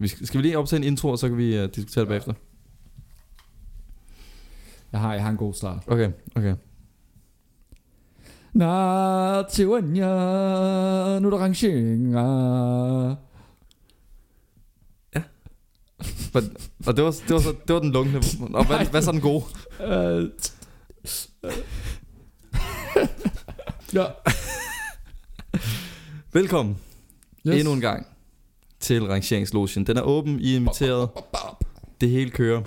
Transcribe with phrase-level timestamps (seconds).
[0.00, 2.08] Vi skal, skal vi lige optage en intro, og så kan vi uh, diskutere det
[2.08, 2.32] bagefter?
[4.92, 5.82] Jeg har, jeg har en god start.
[5.86, 6.54] Okay, okay.
[8.52, 10.06] Na til Wanya,
[11.20, 13.16] nu er der rangeringer.
[16.34, 16.56] Men,
[16.86, 18.20] og det var, det, var så, det var den lunkende.
[18.54, 19.44] Og hvad, hvad så den gode?
[19.80, 20.30] Øh,
[23.98, 24.04] ja.
[26.32, 26.76] Velkommen
[27.46, 27.54] Yes.
[27.56, 28.06] endnu en gang
[28.80, 29.86] til Rangeringslogen.
[29.86, 31.08] Den er åben, I er inviteret.
[32.00, 32.62] Det hele kører.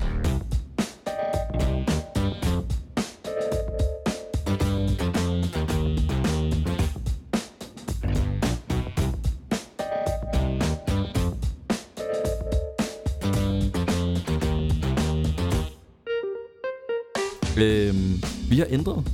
[17.57, 19.11] Øhm, vi har ændret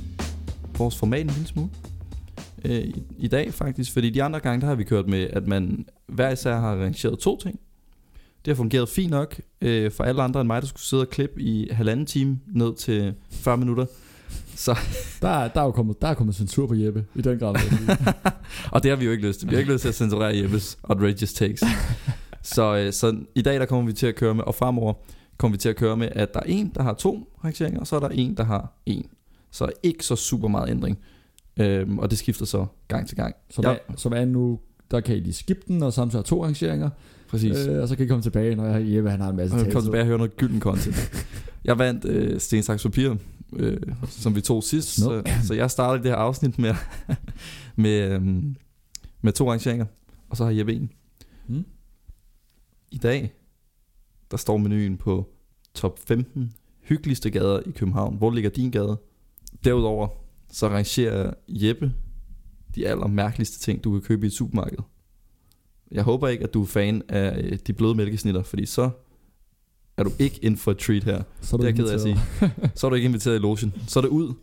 [0.78, 1.70] vores format en lille smule
[2.64, 5.46] øh, i, i dag faktisk, fordi de andre gange der har vi kørt med, at
[5.46, 7.60] man hver især har arrangeret to ting.
[8.44, 11.08] Det har fungeret fint nok øh, for alle andre end mig, der skulle sidde og
[11.08, 13.86] klippe i halvanden time ned til 40 minutter.
[14.54, 14.78] Så,
[15.22, 17.54] Der, er- der, er jo kommet, der er kommet censur på Jeppe, i den grad.
[18.72, 19.48] og det har vi jo ikke lyst til.
[19.50, 21.62] Vi har ikke lyst til at censurere Jeppes outrageous takes.
[22.42, 24.92] Så, øh, så i dag der kommer vi til at køre med, og fremover
[25.38, 27.86] kommer vi til at køre med, at der er en, der har to rangeringer, og
[27.86, 29.06] så er der en, der har en.
[29.50, 30.98] Så ikke så super meget ændring.
[31.60, 33.34] Øhm, og det skifter så gang til gang.
[33.50, 33.70] Som, Ja.
[33.70, 36.90] er, som er nu, der kan I lige skippe den, og samtidig have to rangeringer.
[37.28, 37.56] Præcis.
[37.66, 39.58] Øh, og så kan I komme tilbage, når jeg, Jeppe han har en masse Og
[39.58, 39.82] kom taletid.
[39.86, 41.26] tilbage og høre noget gylden content.
[41.64, 43.14] jeg vandt øh, Sten Saks Papir,
[43.56, 44.88] øh, som vi tog sidst.
[44.88, 45.28] Så, Snup.
[45.44, 46.74] så jeg startede det her afsnit med,
[47.76, 48.22] med, øh,
[49.22, 49.86] med to rangeringer.
[50.30, 50.90] Og så har Jeppe en.
[51.48, 51.64] Mm.
[52.90, 53.32] I dag,
[54.30, 55.28] der står menuen på
[55.74, 58.16] top 15 hyggeligste gader i København.
[58.16, 58.96] Hvor ligger din gade?
[59.64, 60.08] Derudover,
[60.50, 61.92] så rangerer Jeppe
[62.74, 64.78] de allermærkeligste ting, du kan købe i et supermarked.
[65.90, 68.90] Jeg håber ikke, at du er fan af øh, de bløde mælkesnitter, fordi så
[69.96, 71.22] er du ikke ind for et treat her.
[71.40, 72.18] Så Det er jeg ked af at sige.
[72.74, 73.74] Så er du ikke inviteret i logen.
[73.86, 74.34] Så er det ud.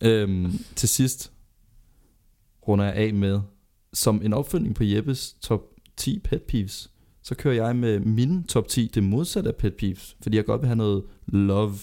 [0.00, 1.32] øhm, til sidst
[2.68, 3.40] runder jeg af med,
[3.92, 5.62] som en opfølgning på Jeppes top
[5.96, 6.90] 10 pet peeves,
[7.22, 10.60] så kører jeg med mine top 10 det modsatte af pet peeves, fordi jeg godt
[10.60, 11.74] vil have noget love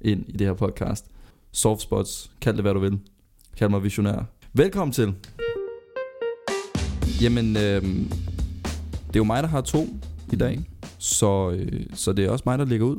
[0.00, 1.10] ind i det her podcast.
[1.54, 2.98] Soft spots, kald det hvad du vil.
[3.56, 4.24] Kald mig visionær.
[4.52, 5.14] Velkommen til.
[7.22, 8.08] Jamen, øhm,
[9.06, 9.86] det er jo mig, der har to
[10.32, 10.60] i dag,
[10.98, 12.96] så, øh, så det er også mig, der ligger ud.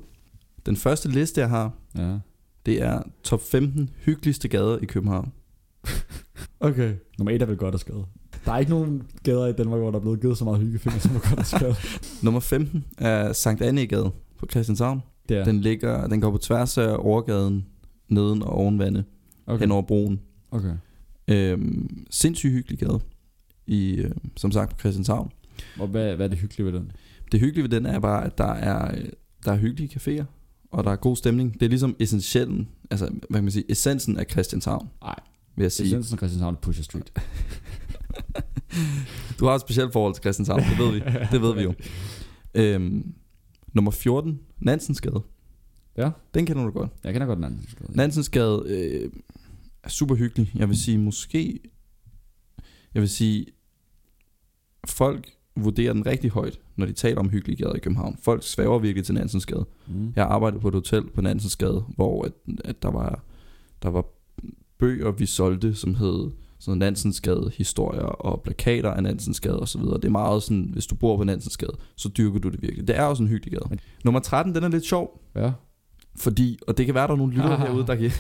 [0.66, 2.18] Den første liste, jeg har, Ja.
[2.66, 5.32] det er top 15 hyggeligste gader i København.
[6.60, 6.94] Okay.
[7.18, 8.06] Nummer et er vel godt at skade.
[8.46, 11.00] Der er ikke nogen gader i Danmark, hvor der er blevet givet så meget hyggefinger,
[11.00, 11.76] som er godt at skade.
[12.26, 15.02] Nummer 15 er Sankt Annegade på Christianshavn.
[15.30, 17.66] Den, ligger, den går på tværs af overgaden,
[18.10, 19.04] neden og ovenvande,
[19.48, 19.60] okay.
[19.60, 20.20] hen over broen.
[20.52, 20.74] okay.
[21.28, 23.00] Øhm, sindssygt hyggelig gade,
[23.68, 25.32] i, øh, som sagt på Christianshavn.
[25.80, 26.92] Og hvad, hvad er det hyggelige ved den?
[27.32, 29.06] Det hyggelige ved den er bare, at der er, øh,
[29.46, 30.24] der er hyggelige caféer,
[30.72, 31.54] og der er god stemning.
[31.54, 35.16] Det er ligesom essentiellen, altså hvad kan man sige, essensen af Christianshavn, Nej.
[35.56, 35.88] vil jeg sige.
[35.88, 37.12] Essensen af Christianshavn er Pusher Street.
[39.40, 41.00] Du har et specielt forhold til Christianshavn, det ved vi.
[41.32, 41.74] Det ved vi jo.
[42.56, 43.14] Øhm,
[43.74, 45.22] nummer 14, Nansensgade.
[45.98, 46.12] Ja.
[46.34, 46.92] Den kender du godt.
[47.04, 47.66] Jeg kender godt den anden.
[47.90, 49.12] Nansensgade øh,
[49.84, 50.52] er super hyggelig.
[50.56, 51.60] Jeg vil sige, måske...
[52.94, 53.46] Jeg vil sige,
[54.88, 58.18] folk vurderer den rigtig højt, når de taler om hyggelige gader i København.
[58.22, 59.66] Folk svæver virkelig til Nansensgade.
[59.88, 60.14] Mm.
[60.16, 62.32] Jeg arbejdede på et hotel på Nansensgade, hvor at,
[62.66, 63.24] at der, var,
[63.84, 64.06] der var
[64.80, 69.96] bøger, vi solgte, som hed sådan Nansensgade historier og plakater af Nansensgade og så videre.
[69.96, 72.88] Det er meget sådan, hvis du bor på Nansensgade, så dyrker du det virkelig.
[72.88, 73.82] Det er også en hyggelig gade.
[74.04, 75.52] Nummer 13, den er lidt sjov, Ja.
[76.18, 78.04] Fordi, og det kan være, der er nogle lytter herude, der kan,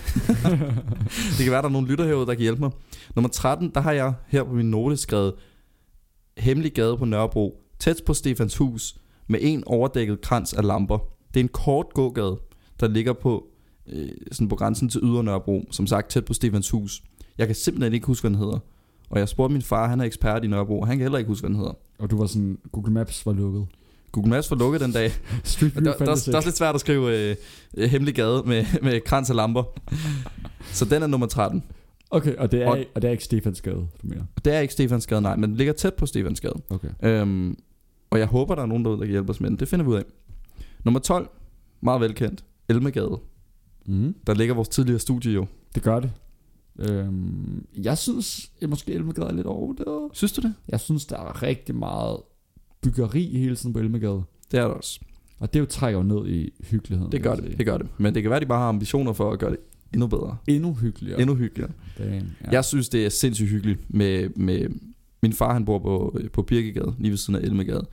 [1.37, 2.71] det kan være, der er nogle lytter herude, der kan hjælpe mig.
[3.15, 5.33] Nummer 13, der har jeg her på min note skrevet,
[6.37, 8.95] Hemmelig gade på Nørrebro, tæt på Stefans hus,
[9.27, 10.97] med en overdækket krans af lamper.
[11.33, 12.39] Det er en kort gågade,
[12.79, 13.47] der ligger på,
[13.87, 17.03] øh, sådan på grænsen til Ydre Nørrebro, som sagt tæt på Stefans hus.
[17.37, 18.59] Jeg kan simpelthen ikke huske, hvad den hedder.
[19.09, 21.41] Og jeg spurgte min far, han er ekspert i Nørrebro, han kan heller ikke huske,
[21.41, 21.73] hvad den hedder.
[21.99, 23.67] Og du var sådan, Google Maps var lukket.
[24.15, 25.11] Google Maps var lukket den dag.
[25.43, 26.29] Street Der, View der, der, Fantasy.
[26.29, 27.35] der er lidt svært at skrive øh,
[27.77, 29.63] øh, hemmelig gade med, med krans af lamper.
[30.71, 31.63] Så den er nummer 13.
[32.11, 34.23] Okay, og det er, Og- og, og det er ikke Stefans gade, du mener?
[34.45, 36.53] Det er ikke Stefansgade, nej, men den ligger tæt på Stefansgade.
[36.69, 36.89] Okay.
[37.03, 37.57] Øhm,
[38.09, 39.59] og jeg håber, der er nogen derude, der kan hjælpe os med den.
[39.59, 40.03] Det finder vi ud af.
[40.83, 41.29] Nummer 12,
[41.81, 43.19] meget velkendt, Elmegade.
[43.85, 44.15] Mm.
[44.27, 45.45] Der ligger vores tidligere studie jo.
[45.75, 46.11] Det gør det.
[46.79, 50.09] Øhm, jeg synes, jeg måske Elmegade er lidt overvurderet.
[50.13, 50.53] Synes du det?
[50.69, 52.17] Jeg synes, der er rigtig meget
[52.85, 54.23] byggeri hele tiden på Elmegade.
[54.51, 54.99] Det er der også.
[55.39, 57.11] Og det jo trækker jo ned i hyggeligheden.
[57.11, 57.57] Det gør det, sige.
[57.57, 57.87] det gør det.
[57.97, 59.59] Men det kan være, de bare har ambitioner for at gøre det
[59.93, 60.37] endnu bedre.
[60.47, 61.21] Endnu hyggeligere.
[61.21, 61.71] Endnu hyggeligere.
[61.97, 62.49] Damn, Ja.
[62.51, 64.67] Jeg synes, det er sindssygt hyggeligt med, med...
[65.21, 67.87] Min far, han bor på, på Birkegade, lige ved siden af Elmegade.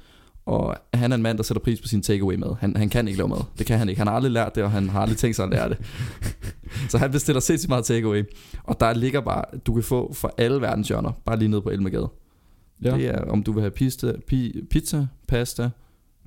[0.47, 2.55] Og han er en mand, der sætter pris på sin takeaway mad.
[2.61, 3.45] Han, han kan ikke lave mad.
[3.59, 3.99] Det kan han ikke.
[3.99, 5.79] Han har aldrig lært det, og han har aldrig tænkt sig at lære det.
[6.91, 8.23] Så han bestiller sindssygt meget takeaway.
[8.65, 11.71] Og der ligger bare, du kan få for alle verdens hjørner, bare lige nede på
[11.71, 12.09] Elmegade.
[12.83, 12.97] Ja.
[12.97, 15.71] Det er, om du vil have pizza, pi, pizza, pasta,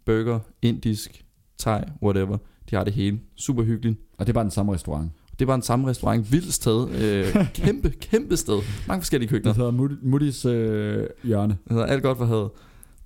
[0.05, 1.25] burger, indisk,
[1.59, 2.37] thai, whatever.
[2.69, 3.19] De har det hele.
[3.35, 3.99] Super hyggeligt.
[4.17, 5.11] Og det er bare den samme restaurant.
[5.31, 6.31] Det er bare den samme restaurant.
[6.31, 6.89] Vildt sted.
[6.89, 8.61] Øh, kæmpe, kæmpe sted.
[8.87, 9.53] Mange forskellige køkkener.
[9.53, 11.57] Det hedder Muttis øh, hjørne.
[11.63, 12.49] Det hedder alt godt for havet.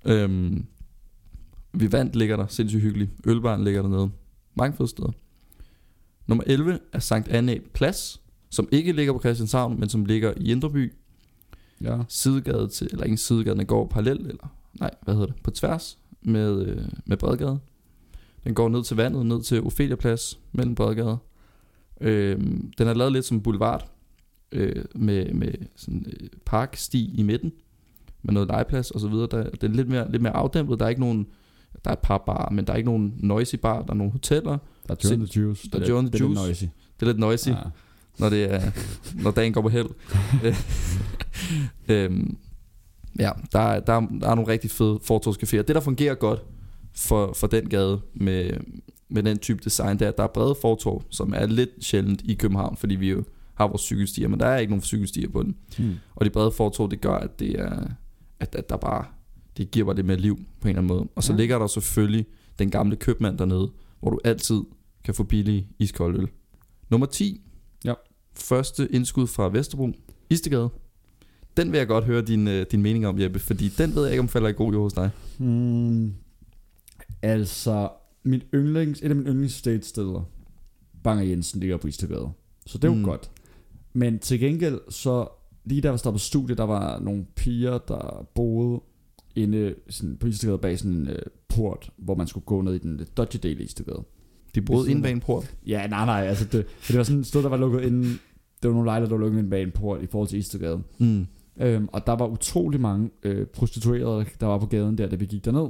[0.04, 0.64] Øhm,
[1.72, 3.10] Vivant ligger der, sindssygt hyggeligt.
[3.26, 4.10] Ølbaren ligger dernede.
[4.54, 5.10] Mange fede steder.
[6.26, 8.20] Nummer 11 er Sankt Anne Plads,
[8.50, 10.92] som ikke ligger på Christianshavn, men som ligger i Indreby.
[11.80, 11.98] Ja.
[12.08, 15.98] Sidegade til, eller ikke sidegade, den går parallelt, eller nej, hvad hedder det, på tværs
[16.22, 17.58] med, øh, med Bredgade.
[18.44, 21.18] Den går ned til vandet, ned til Ophelia Plads mellem Bredgade.
[22.00, 23.90] Øhm, den er lavet lidt som boulevard,
[24.52, 27.52] øh, med, med sådan øh, parksti i midten,
[28.22, 29.28] med noget legeplads og så videre.
[29.30, 30.78] Der, den er lidt mere, lidt mere afdæmpet.
[30.78, 31.26] Der er ikke nogen,
[31.84, 33.82] der er et par bar, men der er ikke nogen noisy bar.
[33.82, 34.58] Der er nogle hoteller.
[34.88, 35.70] Der er Joe and the Juice.
[35.70, 36.46] Der er and the det er lidt Juice.
[36.46, 36.64] noisy.
[36.64, 37.56] Det er lidt noisy, ja.
[38.18, 38.70] Når, det er,
[39.22, 39.86] når dagen går på held.
[41.88, 42.36] øhm,
[43.18, 45.56] ja, der, er- der, er- der er nogle rigtig fede fortorvscaféer.
[45.62, 46.42] Det, der fungerer godt
[46.94, 48.50] for, for den gade med,
[49.08, 52.22] med den type design, det er, at der er brede fortorv, som er lidt sjældent
[52.24, 53.24] i København, fordi vi jo
[53.54, 55.56] har vores cykelstier, men der er ikke nogen cykelstier på den.
[55.78, 55.94] Hmm.
[56.14, 57.86] Og de brede fortorv, det gør, at det er,
[58.40, 59.04] at, at der bare,
[59.56, 61.08] det giver bare lidt mere liv på en eller anden måde.
[61.16, 61.36] Og så ja.
[61.38, 62.26] ligger der selvfølgelig
[62.58, 63.70] den gamle købmand dernede,
[64.00, 64.60] hvor du altid
[65.04, 66.28] kan få billig iskold øl.
[66.90, 67.40] Nummer 10.
[68.42, 69.88] Første indskud fra Vesterbro.
[70.30, 70.68] Istegade.
[71.56, 74.12] Den vil jeg godt høre din, øh, din mening om, Jeppe, fordi den ved jeg
[74.12, 75.10] ikke, om falder i god jord hos dig.
[75.38, 76.14] Hmm.
[77.22, 77.88] Altså,
[78.22, 80.28] mit yndlings, et af mine yndlingsstatesteder,
[81.04, 82.28] Banger Jensen, ligger på Istergade.
[82.66, 82.98] Så det er jo Mm.
[83.00, 83.04] mm.
[83.04, 83.30] godt.
[83.92, 85.28] Men til gengæld, så
[85.64, 88.80] lige der var startet på studiet, der var nogle piger, der boede
[89.36, 92.78] inde sådan, på Istergade bag sådan en øh, port, hvor man skulle gå ned i
[92.78, 94.02] den lidt dodgy del af Istergade.
[94.54, 95.54] De boede inde bag en port.
[95.66, 98.20] Ja, nej, nej, altså det, det var sådan et sted, der var lukket inden,
[98.62, 100.82] det var nogle lejligheder, der var lukket bag en port i forhold til Istergade.
[100.98, 101.26] Mm.
[101.60, 105.26] Øhm, og der var utrolig mange øh, prostituerede, der var på gaden der, da vi
[105.26, 105.68] gik derned.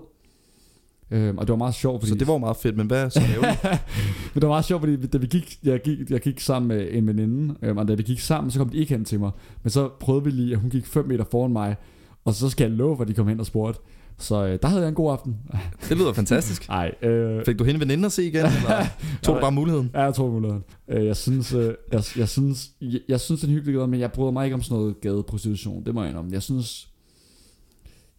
[1.11, 2.13] Øhm, og det var meget sjovt, fordi...
[2.13, 3.21] Så det var meget fedt, men hvad så?
[4.35, 6.89] Men det var meget sjovt, fordi da vi gik, jeg gik, jeg gik sammen med
[6.91, 9.31] en veninde, øhm, og da vi gik sammen, så kom de ikke hen til mig.
[9.63, 11.77] Men så prøvede vi lige, at hun gik 5 meter foran mig,
[12.25, 13.81] og så skal jeg love, for de kom hen og spurgte.
[14.20, 15.37] Så øh, der havde jeg en god aften.
[15.88, 16.69] det lyder fantastisk.
[16.69, 18.84] Nej, øh, Fik du hende veninde at se igen, eller
[19.22, 19.90] tog du bare muligheden?
[19.94, 20.64] Ja, jeg tror muligheden.
[20.88, 23.88] Øh, jeg synes, øh, jeg, jeg synes, jeg, jeg synes, det er en hyggelig gade,
[23.88, 25.84] men jeg bryder mig ikke om sådan noget gadeprostitution.
[25.84, 26.32] Det må jeg indrømme.
[26.32, 26.87] Jeg synes,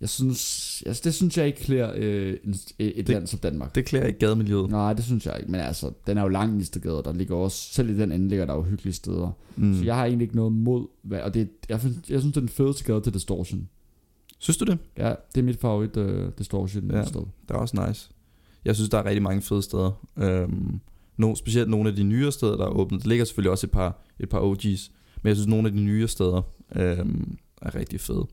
[0.02, 2.34] jeg synes, jeg, det synes jeg ikke klæder øh,
[2.80, 3.76] et Det- land som Danmark.
[3.76, 4.70] Det klæder ikke gademiljøet.
[4.70, 5.52] Nej, det synes jeg ikke.
[5.52, 8.46] Men altså, den er jo lang Istergade, der ligger også, selv i den ende ligger
[8.46, 9.32] der jo hyggelige steder.
[9.56, 9.78] Mm.
[9.78, 12.38] Så jeg har egentlig ikke noget mod, hvad, og det, jeg, synes, jeg synes, det
[12.38, 13.68] er den fedeste gade til Distortion.
[14.42, 14.78] Synes du det?
[14.98, 17.06] Ja, det er mit favorit uh, Distortion Ja.
[17.06, 17.22] sted.
[17.22, 18.10] Det er også nice.
[18.66, 20.08] Jeg synes, der er rigtig mange fede steder.
[20.18, 20.80] Øhm,
[21.18, 23.04] no, specielt nogle af de nyere steder, der er åbnet.
[23.04, 24.92] Der ligger selvfølgelig også et par, et par OG's.
[25.24, 26.42] Men jeg synes, nogle af de nye steder
[26.76, 28.28] øhm, er rigtig fede.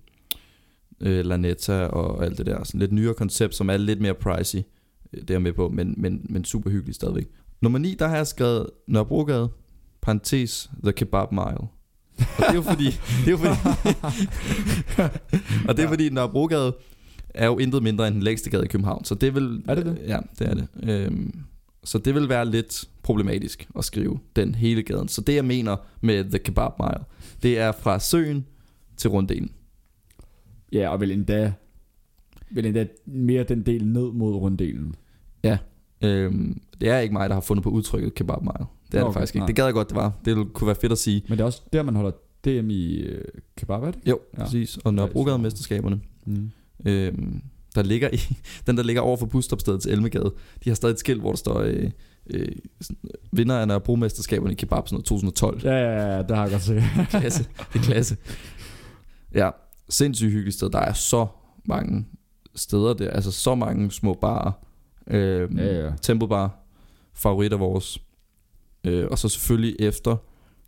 [1.00, 2.64] Øh, Lanetta og alt det der.
[2.64, 4.58] Sådan lidt nyere koncept, som er lidt mere pricey.
[5.12, 7.28] Øh, Det er med på, men, men, men super hyggeligt stadigvæk.
[7.60, 9.48] Nummer 9, der har jeg skrevet Nørrebrogade,
[10.00, 11.68] parentes, The Kebab Mile.
[12.18, 13.54] Og det er jo fordi, det er jo fordi,
[15.68, 16.76] og det er fordi Nørrebrogade
[17.34, 19.04] er jo intet mindre end den længste gade i København.
[19.04, 19.98] Så det vil, Er det det?
[20.06, 20.68] Ja, det er det.
[20.82, 21.34] Øhm,
[21.84, 25.08] så det vil være lidt problematisk at skrive den hele gaden.
[25.08, 27.04] Så det jeg mener med The Kebab Mile,
[27.42, 28.46] det er fra søen
[28.96, 29.50] til runddelen.
[30.72, 31.52] Ja, og vel endda,
[32.50, 34.94] vel endda mere den del ned mod runddelen.
[36.02, 38.66] Øhm, det er ikke mig, der har fundet på udtrykket Kebab Mile.
[38.92, 39.38] Det er Nå, det okay, faktisk ikke.
[39.40, 39.46] nej.
[39.46, 40.12] Det gad jeg godt, det var.
[40.24, 41.22] Det kunne være fedt at sige.
[41.28, 42.10] Men det er også der, man holder
[42.44, 43.24] DM i øh,
[43.56, 44.00] kebab, er det?
[44.06, 44.38] Jo, Ja.
[44.38, 44.44] ja.
[44.44, 44.76] præcis.
[44.76, 46.00] Og Nørrebrogade mesterskaberne.
[46.26, 46.50] Mm.
[46.86, 47.42] Øhm,
[47.74, 48.20] der ligger i,
[48.66, 50.32] den der ligger over for busstopstedet til Elmegade,
[50.64, 51.90] de har stadig et skilt, hvor der står øh,
[52.30, 52.48] øh,
[52.80, 52.96] sådan,
[53.32, 55.60] vinder af Nørrebromesterskaberne i kebab sådan noget 2012.
[55.64, 56.82] Ja, ja, ja, det har jeg godt set.
[57.10, 57.46] klasse.
[57.72, 58.16] Det er klasse.
[59.34, 59.50] Ja,
[59.88, 60.70] sindssygt hyggeligt sted.
[60.70, 61.26] Der er så
[61.64, 62.06] mange
[62.54, 63.10] steder der.
[63.10, 64.52] Altså så mange små barer.
[65.06, 65.90] Øh, Ja, ja.
[66.02, 66.58] Tempobar.
[67.14, 67.98] Favorit af vores.
[68.84, 70.16] Øh, og så selvfølgelig efter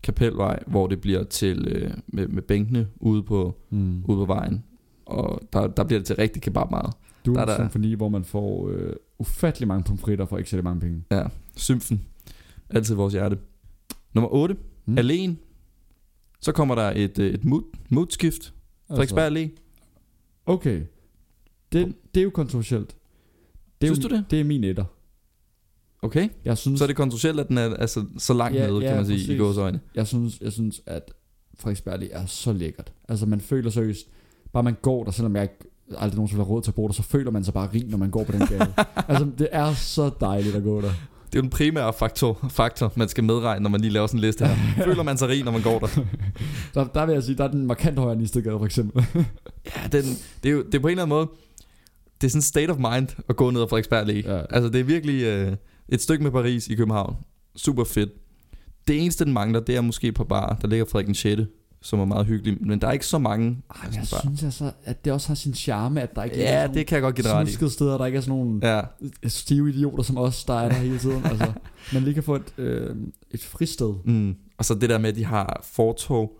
[0.02, 4.04] Kapelvej, hvor det bliver til øh, med, med bænkene ude på, Mm.
[4.04, 4.64] ude på vejen.
[5.06, 6.92] Og der, der bliver det til rigtig kebab meget.
[7.26, 10.38] Du Der er er en der- symfoni, hvor man får øh, ufattelig mange pomfritter for
[10.38, 11.04] ikke så mange penge.
[11.10, 11.22] Ja,
[11.56, 12.04] symfen.
[12.70, 13.38] Altid vores hjerte.
[14.14, 14.56] Nummer 8.
[14.86, 14.98] Mm.
[14.98, 15.36] Alene.
[16.40, 18.54] Så kommer der et, øh, et mood, moodskift.
[18.88, 19.48] Frederiksberg Allé.
[20.46, 20.82] Okay.
[21.72, 22.96] Det, det er jo kontroversielt.
[23.80, 24.24] Det er Synes jo, du det?
[24.30, 24.84] Det er min etter.
[26.02, 26.28] Okay.
[26.44, 28.88] Jeg synes, Så er det kontroversielt, at den er altså, så langt Ja, nede, ja,
[28.88, 29.28] kan man sige, præcis.
[29.28, 29.80] i gåsøjne.
[29.94, 31.12] jeg synes, jeg synes, at
[31.58, 32.92] Frederiksberg er så lækkert.
[33.08, 34.06] Altså man føler seriøst,
[34.52, 35.54] bare man går der, selvom jeg ikke
[35.98, 37.98] aldrig nogensinde have råd til at bo der, så føler man sig bare rig, når
[37.98, 38.72] man går på den gade.
[39.08, 40.90] altså, det er så dejligt at gå der.
[41.26, 44.18] Det er jo den primære faktor, faktor, man skal medregne, når man lige laver sådan
[44.18, 44.56] en liste her.
[44.84, 45.86] Føler man sig rig, når man går der?
[46.74, 49.04] Der, der vil jeg sige, der er den markant højere end Istedgade, for eksempel.
[49.66, 50.02] Ja, den,
[50.42, 51.28] det, er jo, det er på en eller anden måde,
[52.20, 54.30] det er sådan state of mind at gå ned ad Frederiksberg Allé.
[54.30, 54.42] Ja.
[54.50, 55.56] Altså det er virkelig øh,
[55.90, 57.16] et stykke med Paris i København.
[57.56, 58.10] Super fedt.
[58.88, 60.58] Det eneste, den mangler, det er måske på bar.
[60.62, 61.42] Der ligger Frederik den 6.,
[61.82, 62.56] som er meget hyggelig.
[62.66, 63.62] Men der er ikke så mange.
[63.70, 64.20] Ej, jeg bar.
[64.20, 66.86] synes altså, at det også har sin charme, at der ikke er Ja, sådan det
[66.86, 67.68] kan jeg godt give dig ret i.
[67.68, 68.80] steder, der ikke er sådan nogle Ja,
[69.28, 71.24] stive idioter som os, der er der hele tiden.
[71.26, 71.52] altså,
[71.92, 72.96] man lige kan få et, øh,
[73.30, 73.94] et fristed.
[74.04, 74.36] mm.
[74.58, 76.32] Og så det der med, at de har fortog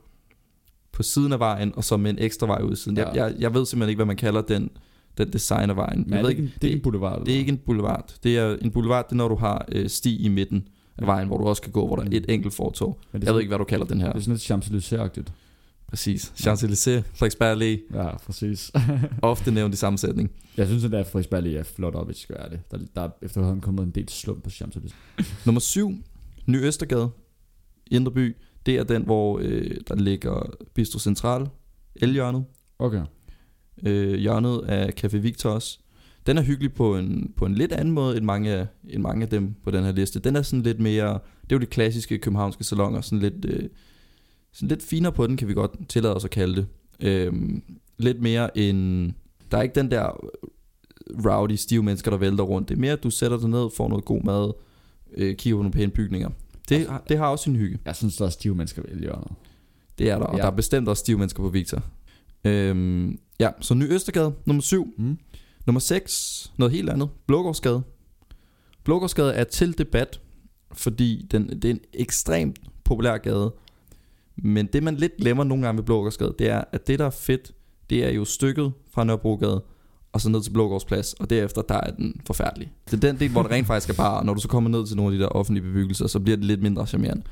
[0.92, 2.98] på siden af vejen, og så med en ekstra vej ud siden.
[2.98, 3.24] Jeg, Ja.
[3.24, 4.70] jeg, jeg ved simpelthen ikke, hvad man kalder den,
[5.18, 6.04] den design af vejen.
[6.06, 7.12] Men Jeg ved det, ikke, en- det er ikke en boulevard?
[7.14, 8.14] eller Det er ikke en boulevard.
[8.22, 11.28] Det er en boulevard, det er, når du har øh, sti i midten af vejen,
[11.28, 12.98] hvor du også kan gå, hvor der er et enkelt fortog.
[13.12, 14.12] Men det er Jeg ved sådan- ikke, hvad du kalder den her.
[14.12, 15.32] Det er sådan lidt Champs-Élysées-agtigt.
[15.88, 16.32] Præcis.
[16.36, 18.70] Champs-Élysées, Frederiksberg Allé, Ja, præcis.
[19.22, 20.30] ofte nævnt i sammensætning.
[20.56, 22.60] jeg synes, at der Frederiksberg er flot op, hvis jeg skal være det.
[22.70, 25.24] Der, der er efterhånden kommet en del slum på Champs-Élysées.
[25.46, 25.94] Nummer 7,
[26.46, 27.08] Ny Østergade,
[27.90, 28.36] Indre By.
[28.66, 31.46] Det er den, hvor øh, der ligger Bistro Central,
[31.96, 32.44] Elhjørnet.
[32.78, 33.02] Okay.
[33.86, 35.78] Øh, hjørnet af Café Victor også.
[36.26, 39.22] Den er hyggelig på en, på en lidt anden måde end mange, af- end mange
[39.22, 40.20] af dem på den her liste.
[40.20, 41.08] Den er sådan lidt mere,
[41.42, 43.68] det er jo de klassiske københavnske salonger, sådan lidt, øh,
[44.52, 46.66] sådan lidt finere på den, kan vi godt tillade os at kalde det.
[47.00, 47.62] Øhm,
[47.98, 49.06] lidt mere en,
[49.50, 50.30] der er ikke den der
[51.26, 52.68] rowdy, stive mennesker, der vælter rundt.
[52.68, 54.52] Det er mere, at du sætter dig ned, får noget god mad,
[55.16, 56.30] øh, kigger på nogle pæne bygninger.
[56.68, 57.78] Det, det har også sin hygge.
[57.84, 59.30] Jeg synes, der er stive mennesker ved hjørnet.
[59.98, 60.42] Det er der, og Ja.
[60.42, 61.82] der er bestemt også stive mennesker på Victor.
[62.44, 64.94] Øhm, ja, så Ny Østergade, nummer 7.
[64.98, 65.18] Mm.
[65.66, 67.08] Nummer 6, noget helt andet.
[67.26, 67.82] Blågårdsgade.
[68.84, 70.20] Blågårdsgade er til debat,
[70.72, 73.54] fordi den, det er en ekstremt populær gade.
[74.36, 77.10] Men det, man lidt glemmer nogle gange ved Blågårdsgade, det er, at det, der er
[77.10, 77.52] fedt,
[77.90, 79.62] det er jo stykket fra Nørrebrogade,
[80.12, 82.72] og så ned til Blågårdsplads, og derefter, der er den forfærdelig.
[82.90, 84.70] Det er den del, hvor det rent faktisk er bare, og når du så kommer
[84.70, 87.22] ned til nogle af de der offentlige bebyggelser, så bliver det lidt mindre charmerende.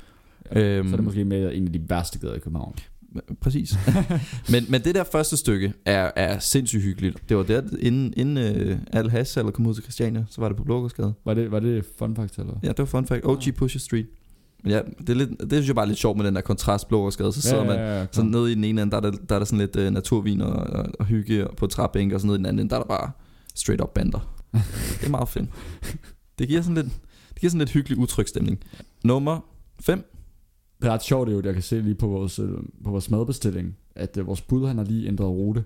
[0.55, 0.87] Ja, Øhm.
[0.89, 2.75] så er det måske med en af de værste gader i København.
[3.41, 3.73] Præcis.
[4.51, 7.29] men, men det der første stykke er, er sindssygt hyggeligt.
[7.29, 10.49] Det var der, inden, inden uh, Al Hass eller kom ud til Christiania, så var
[10.49, 11.13] det på Blågårdsgade.
[11.25, 12.53] Var det, var det fun fact, eller?
[12.63, 13.25] Ja, det var fun fact.
[13.25, 14.05] OG Pusher Street.
[14.63, 16.41] Men ja, det, er lidt, det synes jeg bare er lidt sjovt med den der
[16.41, 17.33] kontrast Blågårdsgade.
[17.33, 19.35] Så sidder man ja, ja, så nede i den ene ende, der er der, der,
[19.35, 22.35] er der sådan lidt uh, naturvin og, og, og hygge på træbænke, og så nede
[22.35, 23.11] i den anden ende, der er der bare
[23.55, 24.35] straight up bander.
[24.99, 25.49] det er meget fedt.
[26.39, 26.87] Det giver sådan lidt,
[27.29, 28.59] det giver sådan lidt hyggelig utrygstemning.
[29.03, 29.39] Nummer
[29.81, 30.18] 5.
[30.81, 32.49] Det er ret sjovt, det er jo, jeg kan se lige på vores, øh,
[32.83, 35.63] på vores madbestilling, at øh, vores bud, han har lige ændret rute.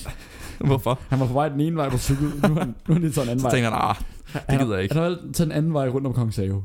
[0.66, 0.98] Hvorfor?
[1.08, 3.02] Han var på vej den ene vej på cykel, nu er han, nu er han
[3.02, 3.54] lige taget en anden Så vej.
[3.54, 3.96] tænker han, ah,
[4.48, 4.94] han, gider jeg ikke.
[4.94, 6.62] Han har taget en anden vej rundt om Kongens Have.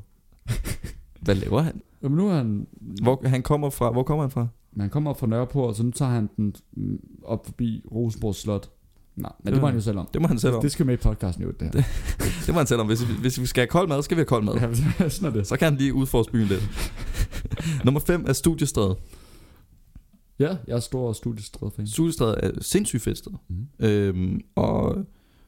[1.22, 1.82] hvad laver han?
[2.04, 2.68] Jamen nu er han...
[3.02, 4.48] Hvor, han kommer fra, hvor kommer han fra?
[4.80, 8.70] Han kommer fra Nørreport, så nu tager han den mm, op forbi Rosenborg Slot.
[9.16, 10.10] Nej, men det må han jo selv om.
[10.14, 10.62] Det må han selv om.
[10.62, 11.84] Det skal med i podcasten jo, det her.
[12.46, 12.88] Det må han selv om.
[12.88, 14.54] Hvis, hvis vi skal have kold mad, skal vi have kold mad.
[15.00, 15.48] Ja, sådan er det.
[15.48, 16.70] Så kan han lige udforske byen lidt.
[17.86, 18.96] Nummer 5 er Studiestræde.
[20.40, 21.88] Ja, jeg er stor studiestræde-fan.
[21.88, 23.32] Studiestræde er sindssygt fedt sted.
[23.48, 23.86] Mm.
[23.86, 25.06] Øhm, og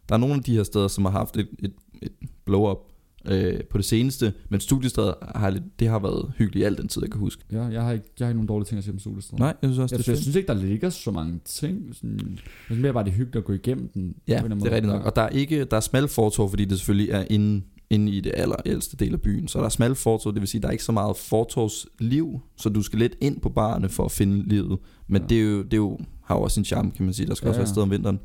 [0.09, 2.11] der er nogle af de her steder, som har haft et, et, et
[2.45, 2.77] blow-up
[3.27, 4.33] øh, på det seneste.
[4.49, 7.43] Men Studiestræde har, lidt, det har været hyggeligt i al den tid, jeg kan huske.
[7.51, 9.39] Ja, jeg har ikke, jeg har ikke nogen dårlige ting at sige om studiestræde.
[9.41, 11.95] Nej, jeg synes også, Jeg, det er jeg synes ikke, der ligger så mange ting.
[11.95, 14.15] Sådan, jeg synes mere bare, det er hyggeligt at gå igennem den.
[14.27, 15.05] Ja, anden det er rigtigt nok.
[15.05, 18.21] Og der er ikke der er smal fortov, fordi det selvfølgelig er inde, inde i
[18.21, 19.47] det allerældste del af byen.
[19.47, 22.69] Så der er smal fortov, det vil sige, der er ikke så meget fortovsliv, så
[22.69, 24.77] du skal lidt ind på barne for at finde livet.
[25.07, 25.27] Men Ja.
[25.27, 27.27] det, er jo, det er jo, har jo også sin charme, kan man sige.
[27.27, 27.73] Der skal Ja, også være ja.
[27.73, 28.19] sted om vinteren.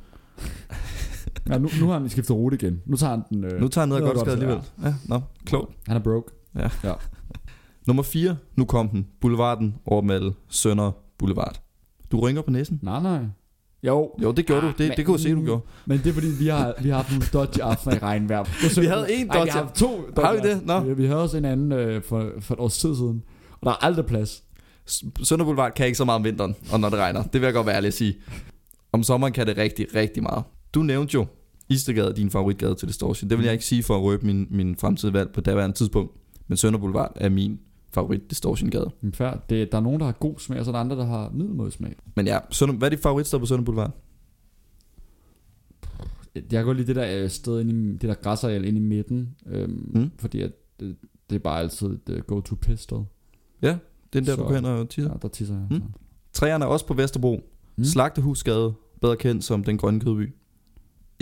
[1.49, 2.81] Ja, nu, nu har han skiftet rute igen.
[2.87, 3.45] Nu tager han den...
[3.45, 4.59] Øh, Nu tager han ned og godt skade alligevel.
[4.85, 5.77] Ja, nå, klogt.
[5.89, 6.33] Han er broke.
[7.87, 9.07] Nummer 4, nu kom den.
[9.21, 11.61] Boulevarden over Malle, Sønder Boulevard.
[12.12, 12.79] Du rynker på næsen?
[12.83, 13.21] Nej, nej.
[13.83, 14.67] Jo, Jo, det gjorde du.
[14.67, 15.62] Det, men- det kunne jeg se, du gjorde.
[15.87, 18.45] men det er fordi, vi har, vi har haft nogle dodgy aftener i regnvejr.
[18.81, 19.87] Vi havde en Nej, vi dodgy- har haft to
[20.17, 20.67] dodgy Har vi det?
[20.67, 20.81] Nå.
[20.81, 23.23] Vi, vi havde også en anden øh, for, for et års tid siden.
[23.53, 24.45] Og der er aldrig plads.
[25.23, 27.23] Sønder Boulevard kan ikke så meget om vinteren, og når det regner.
[27.23, 28.15] Det vil jeg godt være ærlig at sige.
[28.93, 30.45] Om sommeren kan det rigtig, rigtig meget.
[30.75, 31.26] Du nævnte jo
[31.69, 33.31] Istergade, din favoritgade til Distortion.
[33.31, 36.12] Det vil jeg ikke sige for at røbe min, min fremtidige valg på daværende tidspunkt.
[36.49, 37.61] Men Sønder Boulevard er min
[37.95, 38.91] favorit Distortion-gade.
[39.00, 40.97] Men fair, det, der er nogen, der har god smag, og så er der andre,
[40.97, 41.97] der har middelmåde smag.
[42.17, 43.91] Men ja, Sønder, hvad er dit favoritsted på Sønder Boulevard?
[46.35, 48.83] Jeg kan godt lide det der øh, sted inde i, det der græsareal inde i
[48.83, 50.11] midten, øhm, Mm.
[50.19, 50.97] fordi at det,
[51.31, 52.97] det er bare altid et uh, go-to piss sted.
[53.62, 53.76] Det er
[54.12, 55.11] der, Så- du går hen og tisser.
[55.11, 55.67] Ja, der tisser jeg.
[55.71, 55.76] Mm.
[55.76, 55.83] Mm.
[56.33, 57.41] Træerne er også på Vesterbro.
[57.76, 57.85] Mm.
[57.85, 60.33] Slagtehusgade, bedre kendt som Den Grønne Kødby.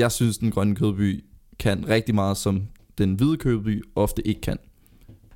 [0.01, 1.25] Jeg synes, Den Grønne Kødby
[1.59, 2.63] kan rigtig meget, som
[2.99, 4.57] Den Hvide Kødby ofte ikke kan.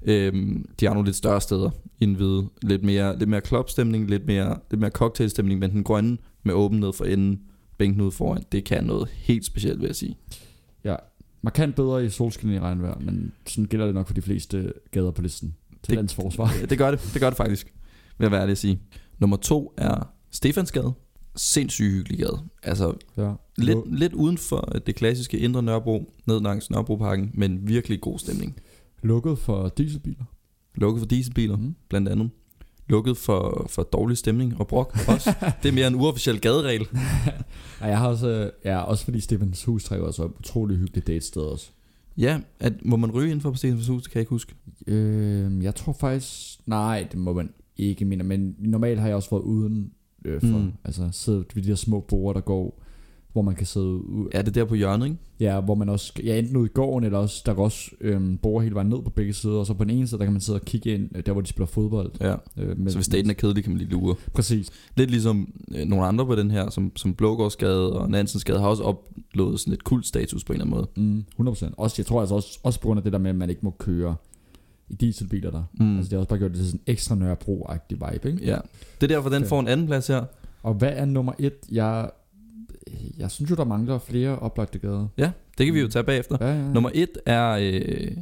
[0.03, 2.49] Øhm, de har nogle lidt større steder den hvide.
[2.63, 6.81] Lidt mere, lidt mere klubstemning, lidt mere, lidt mere cocktailstemning, men Den Grønne med åben
[6.81, 7.41] ned for enden
[7.79, 10.17] bænkene ud foran, det kan noget helt specielt, vil jeg sige.
[11.43, 15.11] Markant bedre i solskin i regnvejr, men sådan gælder det nok for de fleste gader
[15.11, 15.55] på listen.
[15.71, 16.51] Til Det- lands forsvar.
[16.61, 17.73] Ja, det gør det, det gør det faktisk,
[18.19, 18.81] vil jeg være ærlig at sige.
[19.19, 20.93] Nummer to er Stefansgade.
[21.37, 22.39] Sindssygt hyggelig gade.
[22.63, 23.33] Altså Ja.
[23.59, 28.57] lidt, lidt uden for det klassiske indre Nørrebro, ned langs Nørrebroparken, men virkelig god stemning.
[29.03, 30.25] Lukket for dieselbiler.
[30.75, 31.75] Lukket for dieselbiler, Mm.
[31.89, 32.31] blandt andet.
[32.89, 35.35] Lukket for, for dårlig stemning og brok også.
[35.63, 36.87] det er mere en uofficiel gaderegel.
[37.81, 41.07] Ja, jeg har også, øh, ja, også fordi Stefans hustræ var så et utrolig hyggeligt
[41.07, 41.71] datested også.
[42.17, 44.55] Ja, at, må man ryge inden for på Stensens Hus, det kan jeg ikke huske.
[44.87, 49.31] Øh, jeg tror faktisk, nej, det må man ikke mene, men normalt har jeg også
[49.31, 49.91] været uden
[50.25, 50.73] øh, for, Mm.
[50.85, 52.81] altså sidde ved de der små borde, der går,
[53.33, 55.17] hvor man kan sidde ud, Ja, det er der på hjørnet, ikke?
[55.41, 58.39] ja, hvor man også, ja, enten ud i gården, eller også, der går også øh,
[58.43, 60.33] borde hele vejen ned på begge sider, og så på den ene side, der kan
[60.33, 62.11] man sidde og kigge ind, øh, der hvor de spiller fodbold.
[62.21, 62.35] Ja.
[62.59, 64.15] Øh, med, Så hvis daten er kedelig, kan man lige lure.
[64.35, 64.71] Præcis.
[64.97, 68.83] Lidt ligesom øh, nogle andre på den her, som, som Blågårdsgade og Nansensgade, har også
[68.83, 71.25] opnået sådan et kult status på en eller anden måde.
[71.39, 71.75] Mm, 100%.
[71.77, 73.63] Også, jeg tror altså også, også på grund af det der med, at man ikke
[73.63, 74.15] må køre
[74.95, 75.63] i dieselbiler der.
[75.73, 75.87] Mm.
[75.87, 75.97] Mm.
[75.97, 78.45] Altså det har også bare gjort det til sådan en ekstra Nørrebro-agtig vibe, ikke?
[78.45, 78.59] Ja.
[79.01, 79.49] Det er derfor, den Okay.
[79.49, 80.25] får en anden plads her.
[80.63, 81.55] Og hvad er nummer et?
[81.73, 82.11] Jeg,
[83.19, 85.07] jeg synes jo, der mangler flere oplagte gader.
[85.19, 86.37] Ja, det kan vi jo tage bagefter.
[86.41, 86.73] Ja, ja, ja.
[86.73, 88.17] Nummer et er øh,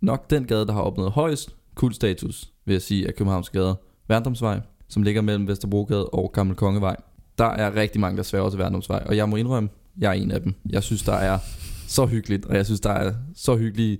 [0.00, 3.74] nok den gade, der har opnået højst kultstatus, vil jeg sige, af Københavns gader.
[4.08, 6.96] Værndomsvej, som ligger mellem Vesterbrogade og Gammel Kongevej.
[7.38, 9.68] Der er rigtig mange, der sværger til Værndomsvej, og jeg må indrømme,
[9.98, 10.54] jeg er en af dem.
[10.70, 11.38] Jeg synes, der er
[11.86, 13.98] så hyggeligt, og jeg synes, der er så hyggelige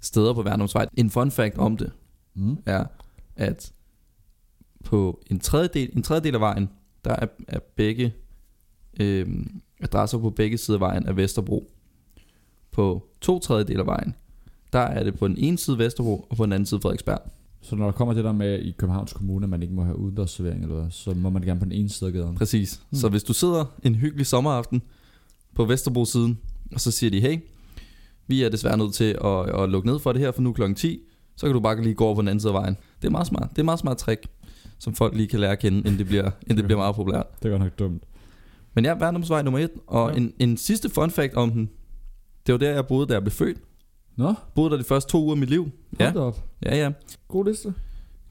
[0.00, 0.86] steder på Værndomsvej.
[0.96, 1.92] En fun fact om det
[2.34, 2.58] Mm.
[2.66, 2.84] er,
[3.36, 3.72] at
[4.84, 6.68] på en tredjedel, en tredjedel af vejen,
[7.04, 8.14] der er, er begge
[9.00, 11.70] øhm, adresser på begge sider af vejen af Vesterbro.
[12.70, 14.14] På to tredjedel af vejen,
[14.72, 17.20] der er det på den ene side Vesterbro, og på den anden side Frederiksberg.
[17.60, 19.96] Så når der kommer det der med i Københavns Kommune, at man ikke må have
[19.98, 22.34] udendørs servering, eller hvad, så må man gerne på den ene side af gaden.
[22.36, 22.80] Præcis.
[22.90, 22.98] Mm.
[22.98, 24.82] Så hvis du sidder en hyggelig sommeraften
[25.54, 26.38] på Vesterbro-siden,
[26.72, 27.38] og så siger de, hey,
[28.28, 30.74] vi er desværre nødt til at, at lukke ned for det her, for nu klokken
[30.76, 31.00] 10,
[31.36, 32.76] så kan du bare lige gå over på den anden side af vejen.
[33.02, 33.50] Det er meget smart.
[33.50, 34.26] Det er et meget smart trick,
[34.78, 37.26] som folk lige kan lære at kende, inden det bliver, inden det bliver meget populært.
[37.42, 38.02] Det er godt nok dumt.
[38.74, 40.16] Men ja, Værndomsvej nummer et, og Ja.
[40.16, 41.70] en, en sidste fun fact om den.
[42.46, 43.58] Det var der, jeg boede, da jeg blev født.
[44.16, 45.62] Nå, Boede der de første to uger af mit liv.
[46.00, 46.44] hold Ja, op.
[46.62, 46.90] ja, ja.
[47.28, 47.74] God liste.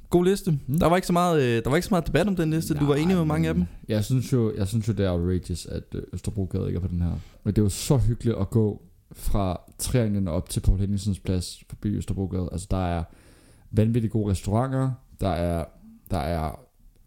[0.09, 0.59] God liste.
[0.67, 0.79] Mm.
[0.79, 2.73] Der var ikke så meget, øh, der var ikke så meget debat om den liste.
[2.73, 3.65] Du var Nej, enig med mange af dem.
[3.87, 6.87] Jeg synes jo, jeg synes jo det er outrageous, at øh, Østerbrogade ikke er på
[6.87, 7.11] den her.
[7.43, 8.81] Men det jo så hyggeligt at gå
[9.13, 12.49] fra trianglen op til Paul Henningsens plads forbi Østerbrogade.
[12.51, 13.03] Altså der er
[13.71, 14.91] vanvittigt gode restauranter,
[15.21, 15.65] der er,
[16.11, 16.59] der er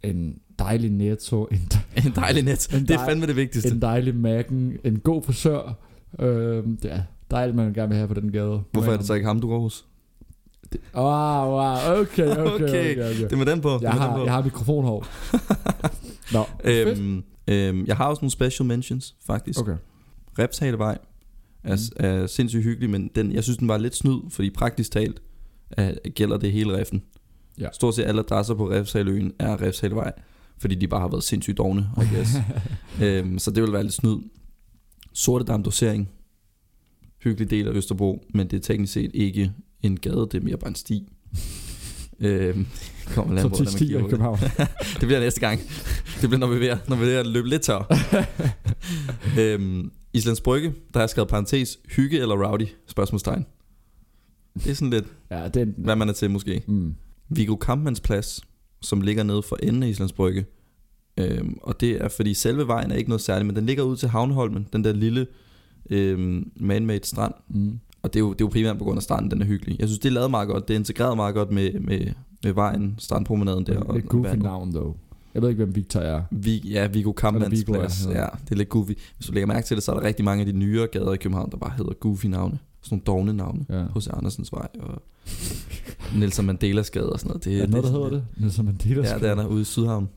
[0.03, 1.69] en dejlig netto, en,
[2.07, 2.75] En dejlig net.
[2.75, 3.71] En Det er dej- fandme det vigtigste.
[3.71, 5.75] en dejlig macken, en god frisør.
[6.19, 8.63] Øh, det er dejligt, man gerne vil have på den gade.
[8.73, 9.85] Hvorfor er det så ikke ham, du går hos?
[10.95, 12.63] Wow, wow, okay, okay, okay.
[12.65, 13.23] Okay, okay.
[13.25, 13.71] Det er med den på.
[13.71, 14.25] Jeg med den har, på.
[14.25, 15.07] jeg har mikrofonhår.
[16.35, 16.45] Nå.
[16.65, 19.61] Øhm, øhm, jeg har også nogle special mentions, faktisk.
[19.61, 19.77] Okay.
[20.39, 20.99] Repshalevej
[21.65, 22.05] er, Mm.
[22.05, 25.23] er sindssygt hyggelig, men den, jeg synes, den var lidt snyd, fordi praktisk talt
[25.71, 27.03] er, gælder det hele reften.
[27.59, 27.69] Ja.
[27.73, 30.13] Stort set alle adresser på Refshaløen er Refshalevej,
[30.59, 32.31] fordi de bare har været sindssygt dogne, I guess.
[33.03, 34.17] øhm, så det vil være lidt snyd.
[35.13, 36.09] Sorte Dam dosering.
[37.25, 40.57] Hyggelig del af Østerbro, men det er teknisk set ikke en gade, det er mere
[40.57, 41.09] bare en sti.
[42.21, 42.67] øhm,
[43.07, 44.03] kommer land man stiger i.
[44.03, 44.39] København.
[45.01, 45.61] Det bliver næste gang.
[46.21, 47.97] Det bliver, når vi er ved når vi er ved at løbe lidt tør.
[49.39, 53.47] øhm, Islands Brygge, der har jeg skrevet parentes, hygge eller rowdy, spørgsmålstegn.
[54.55, 55.75] Det er sådan lidt, ja, den...
[55.79, 56.63] hvad man er til måske.
[56.67, 56.95] Mm.
[57.29, 58.41] Viggo Kampmanns plads,
[58.81, 60.47] som ligger nede for enden af Islands Brygge.
[61.17, 63.97] Øhm, og det er, fordi selve vejen er ikke noget særligt, men den ligger ud
[63.97, 65.27] til Havneholmen, den der lille
[65.91, 67.35] øhm, man-made strand.
[67.49, 67.79] Mm.
[68.03, 69.81] Og det er, jo, det er jo primært på grund af stranden, den er hyggelig.
[69.81, 70.69] Jeg synes, det er lavet meget godt.
[70.69, 72.13] Det er integreret meget godt med, med,
[72.45, 73.81] med vejen, strandpromenaden der.
[73.81, 74.97] Det er goofy navn, dog.
[75.35, 76.23] Jeg ved ikke, hvem Victor er.
[76.31, 77.79] Vi, ja, Viggo Kampmanns Viggo, ja.
[77.79, 78.07] plads.
[78.07, 78.93] Ja, det er lidt goofy.
[79.17, 81.13] Hvis du lægger mærke til det, så er der rigtig mange af de nyere gader
[81.13, 82.59] i København, der bare hedder goofy navne.
[82.83, 83.65] Sådan nogle dogne navne.
[83.69, 83.85] Ja.
[83.85, 84.09] H.C.
[84.13, 85.03] Andersens Vej og
[86.17, 87.45] Nelson Mandelas Gade og sådan noget.
[87.45, 88.25] Det, Er der noget, der hedder det?
[88.37, 89.09] Nelson Mandela.
[89.09, 90.09] Ja, det er der ude i Sydhavn.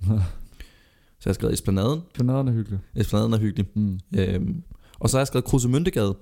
[1.24, 2.02] Så jeg har skrevet Esplanaden.
[2.16, 2.80] Fornaden er hyggelig.
[2.96, 3.66] Esplanaden er hyggelig.
[3.74, 4.00] Mm.
[4.16, 4.64] Øhm,
[5.00, 6.16] og så har jeg skrevet Krusemyndegade.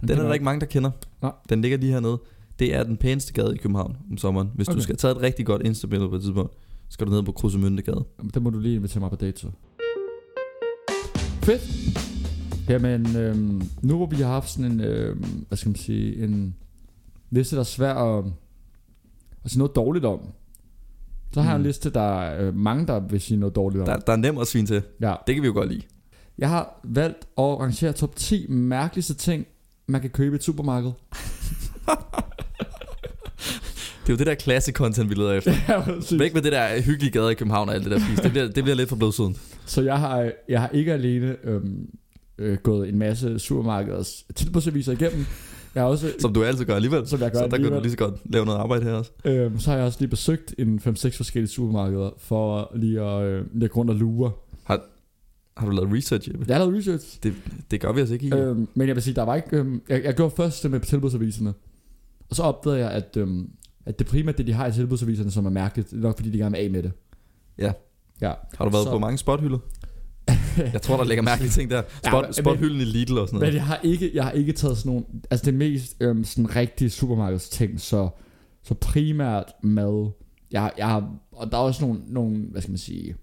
[0.00, 0.90] Den er der ikke mange, der kender.
[1.22, 1.32] Nej.
[1.48, 2.18] Den ligger lige hernede.
[2.58, 4.50] Det er den pæneste gade i København om sommeren.
[4.54, 4.76] Hvis okay.
[4.76, 6.52] du skal tage et rigtig godt Insta-billede på et tidspunkt,
[6.92, 8.04] skal du ned på Krusemyndegade.
[8.34, 9.46] Det må du lige invitere mig på date, så.
[11.42, 11.62] Fedt.
[12.68, 16.54] Jamen, øhm, nu hvor vi har haft sådan en, øhm, hvad skal man sige, en
[17.30, 18.24] liste, der er svær at,
[19.44, 20.20] at sige noget dårligt om,
[21.32, 21.66] så har jeg en Mm.
[21.66, 23.86] liste, der er øh, mange, der vil sige noget dårligt om.
[23.86, 24.82] Der, der er nemt at svine til.
[25.00, 25.14] Ja.
[25.26, 25.82] Det kan vi jo godt lide.
[26.38, 29.46] Jeg har valgt at rangere top 10 mærkeligste ting,
[29.86, 30.92] man kan købe i et supermarked.
[34.02, 35.52] Det er jo det der classic content, vi leder efter.
[35.68, 36.18] ja, præcis.
[36.18, 38.20] Væk med det der hyggelige gader i København og alt det der fis.
[38.20, 39.36] Det bliver, det bliver lidt for blodsuden.
[39.66, 41.88] Så jeg har, jeg har ikke alene øhm,
[42.38, 45.26] øh, gået en masse supermarkeders tilbudsaviser igennem.
[45.74, 47.06] Jeg har også, Som du altid gør alligevel.
[47.08, 47.78] som jeg gør Så der kan alligevel.
[47.78, 49.10] du lige så godt lave noget arbejde her også.
[49.24, 53.44] Øhm, så har jeg også lige besøgt en 5-6 forskellige supermarkeder for lige at øh,
[53.54, 54.30] lægge rundt og lure.
[55.56, 56.44] Har du lavet research, Jeppe?
[56.48, 57.18] Jeg har lavet research,
[57.70, 58.32] Det gør vi altså ikke i.
[58.32, 59.56] øhm, men jeg vil sige, der var ikke...
[59.56, 61.52] Øhm, jeg, jeg gjorde først det med tilbudsaviserne,
[62.30, 63.48] og så opdagede jeg, at, øhm,
[63.86, 66.30] at det primært det, de har i tilbudsaviserne, som er mærkeligt, det er nok fordi,
[66.30, 66.92] de gerne vil af med det.
[67.58, 67.72] Ja.
[68.20, 68.32] Ja.
[68.58, 69.58] Har du været så- på mange spothylder?
[70.72, 71.82] Jeg tror, der ligger mærkelige ting der.
[72.06, 73.54] Spot, men- spothylden i Lidl og sådan Men noget.
[73.54, 76.90] jeg har ikke, jeg har ikke taget sådan nogle, altså det mest øhm, sådan rigtige
[76.90, 78.08] supermarkedsting, så,
[78.62, 80.10] så primært mad.
[80.52, 83.14] Jeg, jeg har, og der er også nogle, nogle, hvad skal man sige,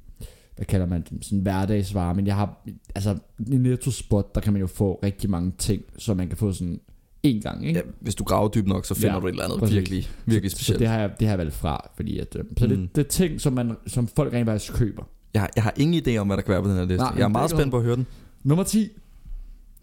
[0.56, 2.63] hvad kalder man dem, sådan hverdagsvarer, men jeg har,
[2.95, 3.17] altså
[3.52, 6.52] i Netto Spot, der kan man jo få rigtig mange ting, så man kan få
[6.54, 6.80] sådan
[7.24, 7.80] en gang, ikke?
[7.80, 9.76] Ja, hvis du graver dybt nok, så finder Ja, du et eller andet præcis.
[9.76, 10.80] virkelig, virkelig så, så specielt.
[10.80, 12.70] det har jeg, det har jeg valgt fra, fordi at, øhm, så Mm.
[12.76, 15.04] det, det er ting, som, man, som folk rent faktisk køber.
[15.34, 16.98] Jeg, har, jeg har ingen idé om, hvad der kan være på den her liste.
[16.98, 18.08] Nej, jeg er meget er spændt på at høre den.
[18.44, 18.90] Nummer 10,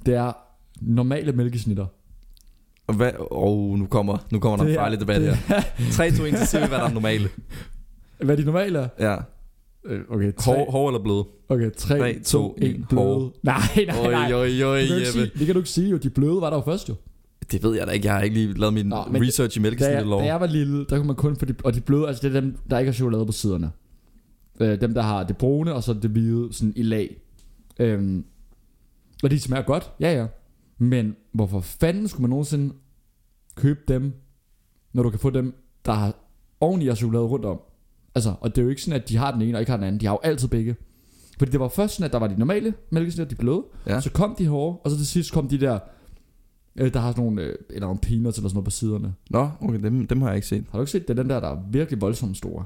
[0.07, 0.33] det er
[0.81, 1.87] normale mælkesnitter.
[2.87, 5.37] Og Hvad, oh, nu kommer, nu kommer der en er- farlig debat her.
[5.92, 7.29] 3, 2, 1, så siger vi, hvad der er normale.
[8.25, 8.88] Hvad de normale er?
[9.11, 9.16] Ja.
[9.85, 11.25] Øh, Okay, 3, Hår, hår eller bløde?
[11.49, 12.87] Okay, 3, Tre, 2, to, 1, en.
[12.88, 13.05] bløde.
[13.05, 13.33] Hårde.
[13.42, 14.33] Nej, nej, Oj, nej.
[14.33, 15.96] oj, oj, Det kan, sige, det kan du ikke sige jo.
[15.96, 16.94] De bløde var der jo først jo.
[17.52, 18.06] Det ved jeg da ikke.
[18.06, 20.20] Jeg har ikke lige lavet min Nå, research i Da mælkesnittelov.
[20.20, 22.37] da jeg var lille, der kunne man kun få de, og de bløde, altså det
[22.37, 23.70] er dem, der ikke har chokolade på siderne.
[24.61, 27.16] Øh, dem, der har det brune, og så det hvide, sådan i lag.
[27.78, 28.24] Øhm,
[29.22, 30.26] og de smager godt, ja ja.
[30.78, 32.74] Men hvorfor fanden skulle man nogensinde
[33.54, 34.12] købe dem,
[34.92, 35.54] når du kan få dem,
[35.87, 36.14] der har
[36.61, 37.61] oveni har chokolade rundt om?
[38.14, 39.76] Altså, og det er jo ikke sådan, at de har den ene og ikke har
[39.76, 40.00] den anden.
[40.00, 40.76] De har jo altid begge.
[41.38, 43.62] Fordi det var først sådan, at der var de normale mælkesnitter, de bløde.
[43.87, 44.00] Ja.
[44.00, 45.78] Så kom de hårde, og så til sidst kom de der,
[46.78, 49.14] øh, der har sådan nogle, øh, eller nogle peanuts eller sådan noget på siderne.
[49.30, 50.64] Nå, okay, dem, dem har jeg ikke set.
[50.70, 52.64] Har du ikke set, det den der, der er virkelig voldsomt store?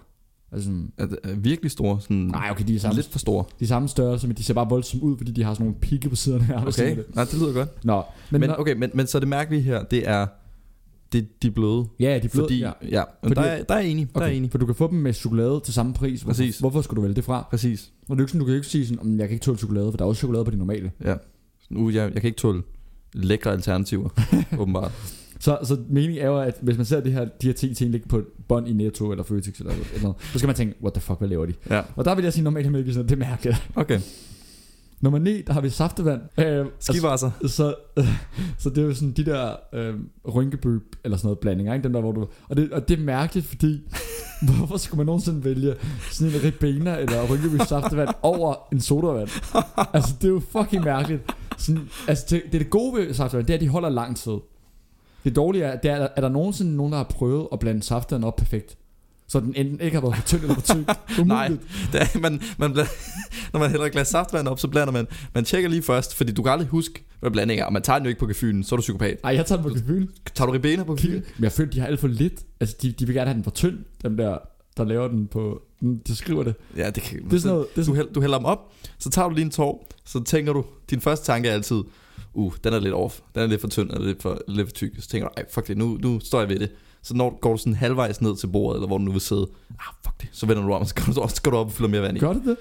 [0.52, 2.00] Altså, sådan- Er, er virkelig store.
[2.00, 3.44] Sådan, nej, okay, de er samme, lidt for store.
[3.58, 5.80] de er samme størrelse, men de ser bare voldsomt ud, fordi de har sådan nogle
[5.80, 6.66] pigge på siderne her.
[6.66, 7.84] Okay, nej, det lyder godt.
[7.84, 10.26] Nå, men, Men, okay, men, men så det mærkelige her, det er,
[11.12, 11.84] det, de er bløde.
[12.00, 12.72] ja, de er bløde, Fordi, ja.
[12.90, 14.08] ja, men Fordi- der, er, der er enig.
[14.14, 14.50] Der er Okay, enig.
[14.50, 16.22] for du kan få dem med chokolade til samme pris.
[16.22, 16.58] Hvorfor, Præcis.
[16.58, 17.46] hvorfor skulle du vælge det fra?
[17.50, 17.92] Præcis.
[18.02, 19.44] Og det er jo ikke sådan, du kan ikke sige sådan, "Om jeg kan ikke
[19.44, 20.90] tåle chokolade, for der er også chokolade på de normale.
[21.04, 21.14] Ja.
[21.70, 22.62] Nu, jeg, jeg kan ikke tåle
[23.12, 24.08] lækre alternativer,
[24.58, 24.92] åbenbart.
[25.40, 27.90] Så, så meningen er jo, at hvis man ser det her, de her 10 ting
[27.90, 30.74] ligge på et bånd i Netto eller Føtex eller eller noget, så skal man tænke,
[30.82, 31.54] what the fuck, hvad laver de?
[31.70, 33.70] Ja, Og der vil jeg sige normalt mælk, det er mærkeligt.
[33.74, 34.00] okay.
[35.00, 36.20] Nummer 9, der har vi saftevand.
[36.38, 37.30] Øh, Skivasser.
[37.46, 37.74] Så,
[38.58, 39.94] så det er jo sådan de der øh,
[40.34, 41.84] rynkebøb eller sådan noget blandinger, ikke?
[41.84, 43.80] Den der, hvor du, og, det, og det er mærkeligt, fordi
[44.56, 45.74] hvorfor skulle man nogensinde vælge
[46.10, 49.28] sådan en ribena eller rynkebøb saftevand over en sodavand?
[49.94, 51.22] altså det er jo fucking mærkeligt.
[51.60, 54.16] Sådan, altså det, det, er det gode ved saftevand, det er, at de holder lang
[54.16, 54.36] tid.
[55.24, 58.24] Det dårlige er, det er, er der nogensinde nogen, der har prøvet at blande saftevand
[58.24, 58.76] op perfekt?
[59.30, 60.86] Så den enten ikke har været for tynd eller for tyk.
[61.26, 61.48] Nej.
[61.92, 62.90] Det er, man, man blander,
[63.52, 66.32] når man hælder et glas saftvand op, så blander man, man tjekker lige først, fordi
[66.32, 68.64] du kan aldrig huske, hvad blandingen er, og man tager den jo ikke på gefylen,
[68.64, 69.20] så er du psykopat.
[69.24, 70.06] Ej, jeg tager den på gefyl.
[70.34, 71.24] Tager du ribena på gefylen?
[71.36, 72.34] Men jeg føler, de har alt for lidt.
[72.60, 74.38] Altså, de, de vil gerne have den for tynd, dem der,
[74.76, 75.62] der laver den på...
[75.80, 76.54] mm, De skriver det.
[76.76, 77.68] Ja, det kan Det er sådan noget...
[77.68, 79.88] Det er du, sådan, hælder, du hælder dem op, så tager du lige en tår,
[80.04, 81.82] så tænker du, din første tanke er altid,
[82.34, 84.72] uh, den er lidt off, den er lidt for tynd, eller lidt for, lidt for
[84.72, 84.92] tyk.
[84.98, 86.70] Så tænker du, ej, fuck det, nu, nu står jeg ved det.
[87.02, 89.46] Så når går du sådan halvvejs ned til bordet, eller hvor du nu vil sidde,
[89.70, 91.72] ah, fuck det, så vender du om, så går du, så går du op og
[91.72, 92.20] fylder mere vand i.
[92.20, 92.56] gør det det?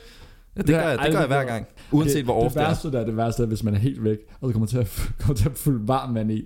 [0.56, 2.60] Ja, det, det gør jeg, det gør jeg hver gang, uanset det, hvor off det
[2.60, 2.68] det er.
[2.68, 5.02] værste der, det værste er, hvis man er helt væk, og så kommer til at,
[5.20, 6.44] kommer til at fylde varm vand i.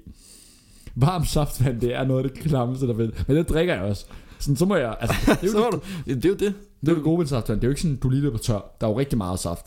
[0.96, 3.28] Varm saftvand, det er noget af det klammeste, der findes.
[3.28, 4.06] Men det drikker jeg også.
[4.44, 4.96] Sådan, så må jeg...
[5.00, 6.40] Altså, det er jo, Så var du, det er jo det.
[6.40, 7.60] det, er jo det gode ved saftvand.
[7.62, 8.76] Det er jo ikke sådan, du lige løber tør.
[8.82, 9.66] Der er jo rigtig meget saft.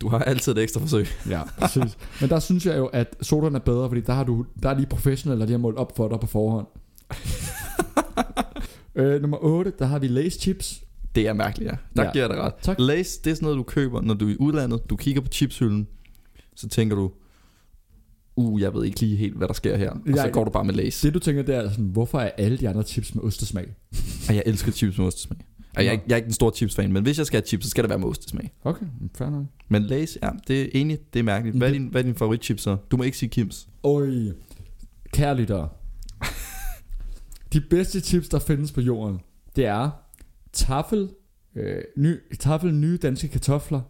[0.00, 1.06] Du har altid et ekstra forsøg.
[1.30, 1.98] Ja, præcis.
[2.20, 4.74] Men der synes jeg jo, at sodaen er bedre, fordi der, har du, der er
[4.74, 6.66] lige professionelle, der lige har målt op for dig på forhånd.
[8.94, 10.82] øh, nummer 8, der har vi Lace Chips.
[11.14, 11.76] Det er mærkeligt, ja.
[11.96, 12.12] Der ja.
[12.12, 12.54] giver jeg dig ret.
[12.62, 12.76] Tak.
[12.78, 14.90] Lace, det er sådan noget, du køber, når du er i udlandet.
[14.90, 15.88] Du kigger på chipshylden,
[16.56, 17.10] så tænker du,
[18.38, 19.90] uh, jeg ved ikke lige helt, hvad der sker her.
[19.90, 21.06] Og så Jeg- går du bare med Lace.
[21.06, 23.66] Det du tænker, det er sådan, hvorfor er alle de andre chips med ostesmag?
[24.28, 25.38] Og jeg elsker chips med ostesmag.
[25.76, 27.46] Og jeg, er ikke- jeg er ikke en stor chipsfan, men hvis jeg skal have
[27.46, 28.52] chips, så skal det være med ostesmag.
[28.64, 29.44] Okay, fair nok.
[29.68, 31.56] Men Lace, ja, det er enig, det er mærkeligt.
[31.56, 32.76] Hvad er din, hvad er din favoritchip så?
[32.90, 33.68] Du må ikke sige Kims.
[33.82, 34.08] Oj,
[35.12, 35.68] kære lyttere.
[37.52, 39.18] De bedste chips, der findes på jorden,
[39.56, 39.90] det er
[40.52, 41.08] Tafel,
[41.56, 43.80] øh, ny, Tafel nye danske kartofler.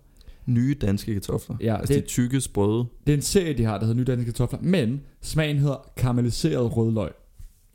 [0.49, 1.57] Nye danske kartofler.
[1.61, 2.85] Ja, altså det- de tykke, sprøde.
[3.07, 6.77] Det er en serie, de har, der hedder nye danske kartofler, men smagen hedder karamelliseret
[6.77, 7.11] rødløg.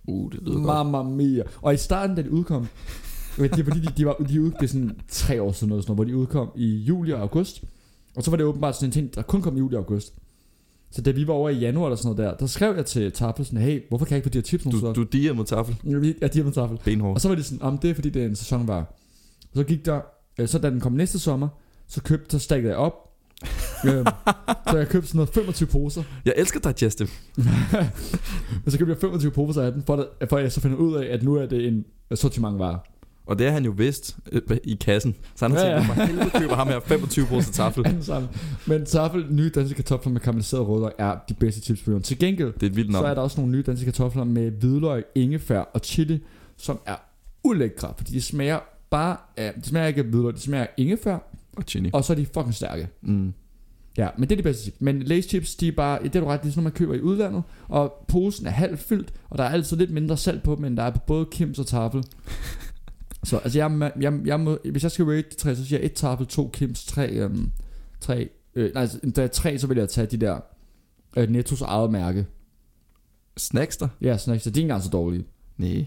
[0.07, 0.65] Uh, det lyder godt.
[0.87, 1.43] Mamma mia.
[1.61, 2.61] Og i starten, da de udkom,
[3.37, 5.83] det er fordi, de, de var de udkom, det er sådan tre år siden, noget,
[5.83, 7.63] sådan noget, hvor de udkom i juli og august.
[8.15, 10.13] Og så var det åbenbart sådan en ting, der kun kom i juli og august.
[10.91, 13.11] Så da vi var over i januar eller sådan noget der, der skrev jeg til
[13.11, 14.71] Tafel sådan, hey, hvorfor kan jeg ikke få de her nu?
[14.71, 14.91] Du, så?
[14.93, 15.75] du diger mod tafel.
[16.21, 16.77] Ja, de her med Tafel.
[16.85, 17.13] Benhård.
[17.15, 18.93] Og så var det sådan, om det er fordi det er en sæson var.
[19.55, 20.01] Så gik der,
[20.39, 21.47] øh, så da den kom næste sommer,
[21.87, 22.93] så købte, så stakkede jeg op.
[23.85, 24.05] øhm,
[24.71, 26.03] så jeg købte sådan noget 25 poser.
[26.25, 27.07] Jeg elsker Digestive.
[28.63, 30.77] Men så købte jeg 25 poser af den, for, at, for at jeg så finder
[30.77, 32.79] ud af, at nu er det en sortiment vare.
[33.25, 35.15] Og det har han jo vidst øh, i kassen.
[35.35, 36.05] Så han har Ja, tænkt, ja.
[36.05, 37.51] helvede køber ham her 25 poser
[38.01, 38.29] sammen.
[38.67, 42.03] Men Tafel, nye danske kartofler med karamelliseret rødløg er de bedste chips på jorden.
[42.03, 45.03] Til gengæld, Det er vildt så er der også nogle nye danske kartofler med hvidløg,
[45.15, 46.19] ingefær og chili,
[46.57, 46.95] som er
[47.43, 51.17] ulækre, fordi de smager bare af, de smager ikke af hvidløg, de smager af ingefær,
[51.57, 51.89] Og chili.
[51.93, 52.87] og så er de fucking stærke.
[53.01, 53.33] Mm.
[53.97, 54.81] Ja, men det er de bedste chips.
[54.81, 56.77] Men Lay's chips, de er bare, det er du ret, det er sådan noget, man
[56.77, 60.43] køber i udlandet, og posen er halvt fyldt, og der er altid lidt mindre salt
[60.43, 62.03] på dem, end der er på både Kims og Tafel.
[63.23, 65.85] Så altså, jeg, jeg, jeg må, hvis jeg skal rate de tre, så siger jeg
[65.85, 67.51] et Tafel, to Kims, tre, øhm,
[67.99, 70.39] tre, øh, nej, altså, da jeg er tre, så vil jeg tage de der
[71.17, 72.25] øh, Nettos eget mærke.
[73.37, 73.87] Snacks der?
[74.01, 75.25] Ja, snacks, så de er ikke engang så dårlige.
[75.57, 75.85] Nej.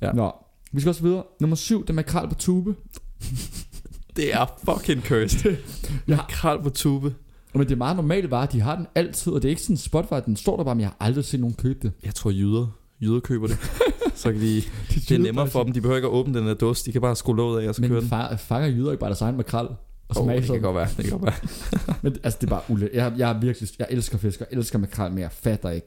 [0.00, 0.12] Ja.
[0.12, 0.32] Nå,
[0.72, 1.22] vi skal også videre.
[1.40, 2.74] Nummer syv, det er makrel på tube.
[4.16, 5.56] Det er fucking cursed.
[6.08, 6.18] Ja.
[6.28, 7.14] Karl på tube.
[7.54, 9.74] Men det er meget normalt bare, de har den altid, og det er ikke sådan
[9.74, 11.92] en Spotify, den står der bare, men jeg har aldrig set nogen købe det.
[12.04, 12.66] Jeg tror jyder.
[13.02, 13.58] Jyder køber det.
[14.14, 14.62] så kan de,
[15.08, 15.72] det er nemmere for dem.
[15.72, 16.84] De behøver ikke at åbne den her dåse.
[16.86, 18.08] De kan bare skrue låget af og så køre Men den.
[18.08, 19.66] far, fanger jyder ikke bare deres egen makrel?
[19.66, 19.76] Og
[20.16, 20.88] Oh, smage det kan godt være.
[20.96, 21.96] Det kan godt være.
[22.02, 22.86] Men altså, det er bare ulæ.
[22.94, 25.86] Jeg, jeg er virkelig, jeg elsker fisk, og elsker makrel, men jeg fatter ikke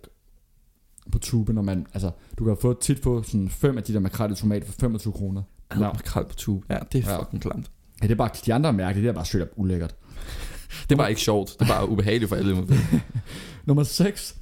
[1.11, 3.99] på tube, når man, altså, du kan få tit få sådan fem af de der
[3.99, 5.41] makrel i tomat for 25 kroner.
[5.75, 5.79] Ja.
[5.79, 6.65] Makrel på tube.
[6.69, 7.19] Ja, det er Ja.
[7.21, 7.71] fucking klamt.
[8.05, 9.95] Ja, det er bare, de andre mærkelige, det er bare straight up ulækkert.
[10.89, 11.55] Det er bare ikke sjovt.
[11.59, 12.67] Det er bare ubehageligt for alle.
[13.65, 14.37] Nummer 6.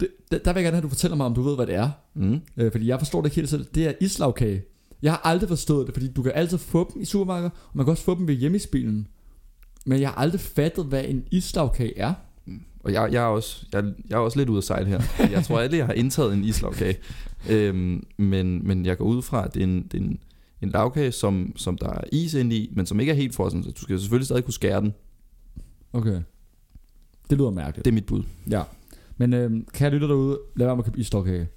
[0.00, 1.66] Det, der, der vil jeg gerne have, at du fortæller mig, om du ved, hvad
[1.66, 1.90] det er.
[2.14, 2.40] Mm.
[2.56, 3.66] Øh, fordi jeg forstår det ikke helt selv.
[3.74, 4.62] Det er islagkage.
[5.02, 7.86] Jeg har aldrig forstået det, fordi du kan altid få dem i supermarkeder, og man
[7.86, 9.06] kan også få dem ved hjemmespilen.
[9.86, 12.14] Men jeg har aldrig fattet, hvad en islagkage er.
[12.80, 15.02] Og jeg, jeg, er også, jeg, jeg er også lidt ude af sejl her.
[15.18, 16.96] Jeg tror alle, jeg har indtaget en islagkage.
[17.50, 20.18] Øhm, men, men jeg går ud fra, at det er en, det er en,
[20.62, 23.62] en lavkage, som, som der er is inde i, men som ikke er helt frossen.
[23.62, 24.94] Så du skal selvfølgelig stadig kunne skære den.
[25.92, 26.20] Okay.
[27.30, 27.84] Det lyder mærkeligt.
[27.84, 28.22] Det er mit bud.
[28.50, 28.62] Ja.
[29.16, 31.48] Men øhm, kan jeg lytte derude, lad være med at købe islagkage.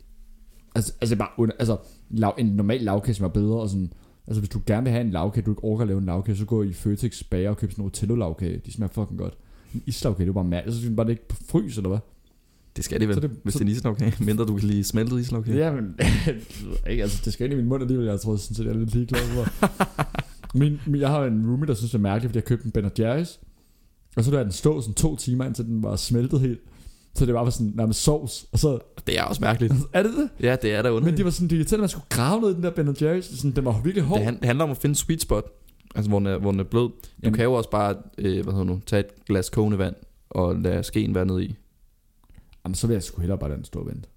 [0.76, 1.78] Altså, altså, bare under, altså
[2.10, 3.94] lav, en normal lavkage, som er bedre, og sådan,
[4.28, 6.38] altså hvis du gerne vil have en lavkage, du ikke orker at lave en lavkage,
[6.38, 8.62] så gå i Føtex bager og køb sådan en Otello lavkage.
[8.66, 9.38] De smager fucking godt.
[9.74, 10.76] En islagkage, det er bare mærkeligt.
[10.76, 12.00] Så skal den bare ikke på frys, eller hvad?
[12.76, 14.14] Det skal det vel, Så det- det, hvis så- det er en islagkage.
[14.24, 15.58] Mindre du kan lide smeltet islagkage.
[15.58, 15.96] Ja, men
[16.90, 18.78] ikke, altså, det skal ind i min mund alligevel, jeg tror sådan set, jeg er
[18.78, 19.46] lidt ligeglad for.
[20.60, 22.72] min, min, jeg har en roomie, der synes, det er mærkeligt, fordi jeg købte en
[22.72, 23.40] Ben Jerry's,
[24.18, 26.60] og så lader den stå sådan to timer, indtil den var smeltet helt.
[27.16, 29.74] Så det var bare sådan nærmest sovs, og så, Det er også mærkeligt.
[29.94, 30.30] er det det?
[30.46, 31.18] Ja, det er da Men underligt.
[31.18, 33.36] de var sådan, de irriterede, at man skulle grave ned i den der Ben Jerry's,
[33.36, 34.18] sådan, den var virkelig hård.
[34.18, 35.46] Det, han- det handler om at finde sweet spot.
[35.96, 36.82] Altså, hvor den er, hvor den er blød.
[36.90, 39.96] Du Jamen- kan jo også bare, øh, hvad hedder nu, tage et glas kogende vand,
[40.30, 41.56] og lade skeen være nede i.
[42.66, 44.10] Jamen, så vil jeg sgu hellere bare lade den stå og vente.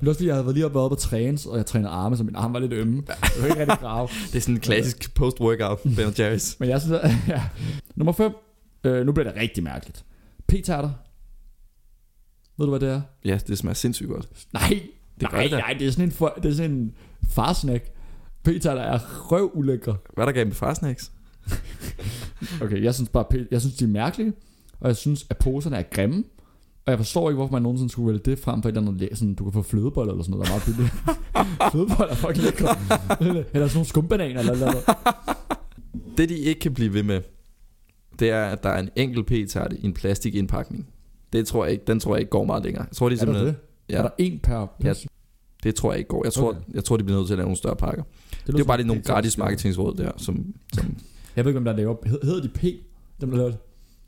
[0.00, 2.24] Men også fordi, jeg havde lige været oppe på trænes, og jeg trænede arme, så
[2.24, 3.02] min arm var lidt ømme.
[3.08, 4.08] Jeg var ikke rigtig grave.
[4.32, 6.56] Det er sådan en klassisk post-workout, Ben Jerry's.
[6.60, 7.42] Men jeg synes, at, ja.
[7.96, 8.32] Nummer 5.
[8.84, 10.04] Øh, nu bliver det rigtig mærkeligt.
[10.48, 10.90] P-tærter.
[12.58, 13.00] Ved du, hvad det er?
[13.24, 14.28] Ja, det smager sindssygt godt.
[14.52, 14.80] Nej,
[15.20, 16.94] Det nej, det nej, det er sådan en, for, det er sådan en
[17.30, 17.84] farsnack.
[18.44, 18.98] P-tærter er
[19.32, 19.96] røv ulækre.
[20.14, 21.12] Hvad er der galt med farsnacks?
[22.62, 24.32] Okay, jeg synes bare, jeg synes, de er mærkelige,
[24.80, 26.24] og jeg synes, at poserne er grimme.
[26.88, 29.18] Og jeg forstår ikke, hvorfor man nogensinde skulle vælge det frem for et eller andet,
[29.18, 30.92] sådan, du kan få flødeboller eller sådan noget, der er meget billigt.
[31.72, 32.76] flødeboller er fucking lækre.
[33.54, 34.76] eller sådan nogle skumbananer eller noget.
[36.18, 37.20] Det, de ikke kan blive ved med,
[38.18, 40.86] det er, at der er en enkelt p-tarte i en plastikindpakning.
[41.32, 42.84] Det tror jeg ikke, den tror jeg ikke går meget længere.
[42.88, 43.56] Jeg tror, de Er der simpelthen, det?
[43.90, 44.66] Ja, Er der en per?
[44.84, 44.94] Ja,
[45.62, 46.24] det tror jeg ikke går.
[46.24, 46.60] Jeg tror, Okay.
[46.74, 48.02] jeg tror de bliver nødt til at lave nogle større pakker.
[48.30, 50.96] Det, det er jo bare lige nogle gratis marketingsråd der, som, som
[51.36, 51.96] Jeg ved ikke, om der laver.
[52.06, 52.62] Hed- Hedder de P?
[53.20, 53.58] Dem, der laver det?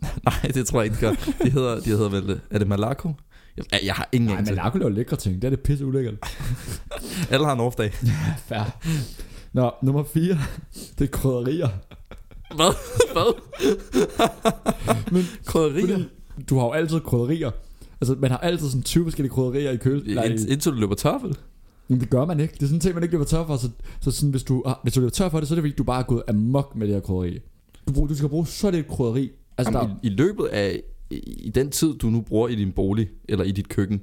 [0.25, 1.33] Nej, det tror jeg ikke, de gør.
[1.45, 2.41] De hedder, de hedder vel...
[2.51, 3.13] Er det Malaco?
[3.57, 4.53] Jeg, jeg har ingen Nej, anelse.
[4.53, 5.35] men Larko laver lækre ting.
[5.43, 6.15] Det er det pisse ulækkert.
[7.31, 7.93] Alle har en off-dag.
[8.47, 8.79] Fair.
[9.53, 10.39] Nå, nummer 4.
[10.99, 11.69] Det er krydderier.
[12.55, 12.75] Hvad?
[13.13, 13.35] Hvad?
[15.13, 15.99] Men Krydderier?
[16.35, 17.51] Fordi du har jo altid krydderier.
[18.01, 20.09] Altså, man har altid sådan 20 forskellige krydderier i køl.
[20.09, 21.19] Ind- Indtil du løber tør
[21.89, 22.55] men det gør man ikke.
[22.55, 23.57] Det er sådan en ting, man ikke løber tør for.
[23.57, 23.69] Så,
[24.01, 25.75] så sådan, hvis, du, ah, hvis du løber tør for det, så er det fordi,
[25.75, 27.39] du bare er gået amok med det her krydderi.
[27.89, 29.31] Du, bruger, du skal bruge så lidt krydderi.
[29.67, 30.83] Altså, Jamen, der, i, I løbet af...
[31.11, 34.01] I, I den tid, du nu bruger i din bolig, eller i dit køkken,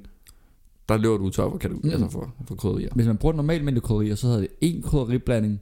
[0.88, 1.90] der løber du tør for, kan du, Mm.
[1.90, 2.88] altså for, for krydderier.
[2.94, 5.60] hvis man bruger normalt mængde krydderier, så hedder det en krydderiblanding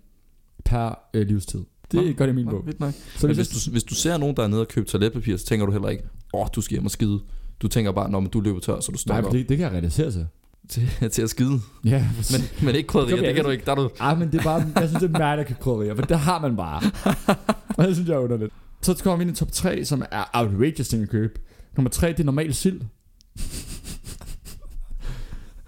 [0.64, 1.60] per øh, livstid.
[1.92, 2.66] Det Nå, gør det i min Nå, bog.
[2.66, 2.92] vildt nok.
[3.16, 5.46] Så hvis, hvis du, hvis du ser nogen, der er nede og køber toiletpapir, så
[5.46, 6.04] tænker du heller ikke,
[6.34, 7.20] åh, oh, du skal hjem og skide.
[7.62, 9.64] Du tænker bare, når du løber tør, så du Nej, stopper for det, det kan
[9.64, 10.26] jeg relatere til.
[10.68, 11.60] til, til at skide.
[11.84, 13.64] Ja, Men, men ikke krydderier, Det kan det kan jeg du ikke.
[13.64, 15.60] Der er du, Ej, men det er bare, jeg synes, det er mærkeligt at købe
[15.60, 16.82] krydderier, for det har man bare.
[17.78, 18.52] Og det synes jeg er underligt.
[18.82, 21.40] Så kommer vi ind i top 3, som er outrageous ting at købe.
[21.76, 22.80] Nummer 3, det er normal sild.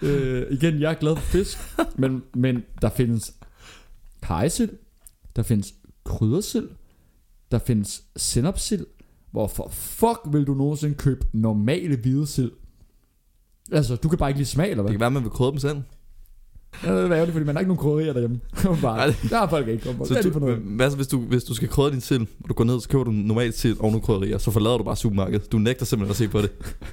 [0.02, 1.58] øh, igen, jeg er glad for fisk,
[1.96, 3.34] men, men der findes
[4.22, 4.70] hajsild,
[5.36, 6.68] der findes kryddersild,
[7.50, 8.86] der findes sennepsild.
[9.30, 12.52] Hvorfor fuck vil du nogensinde købe normale hvide sild?
[13.72, 14.94] Altså, du kan bare ikke lide smag, eller Det hvad?
[14.94, 15.82] kan være, man vil krydre dem selv.
[16.84, 18.40] Ja, det er ærgerligt, fordi man har ikke nogen krydderier derhjemme.
[18.82, 19.84] bare, der har folk ikke.
[19.84, 20.56] Kom, Så du, noget?
[20.58, 22.88] hvad så, hvis du, hvis du skal krydre din sild, og du går ned, så
[22.88, 25.52] køber du normalt sild og nogle krydderier, så forlader du bare supermarkedet.
[25.52, 26.50] Du nægter simpelthen at se på det.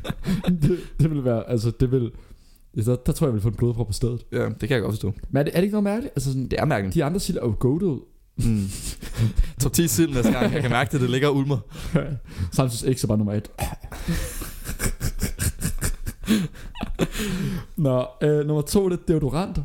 [0.62, 2.12] det, det vil være, altså det vil,
[2.76, 4.26] der, der tror jeg, jeg vil få en blodprop på stedet.
[4.32, 5.14] Ja, det kan jeg godt forstå.
[5.30, 6.12] Men er det, er det ikke noget mærkeligt?
[6.16, 6.96] Altså sådan, Det er mærkeligt.
[6.96, 8.00] de andre sild er jo goated ud.
[8.38, 8.68] Mm.
[9.62, 10.54] Top 10 sild næste gang.
[10.54, 11.58] Jeg kan mærke det, det ligger og ulmer.
[12.52, 13.52] Samtidig ikke så bare nummer et.
[17.78, 19.60] Nå, øh, nummer to, det er deodorant.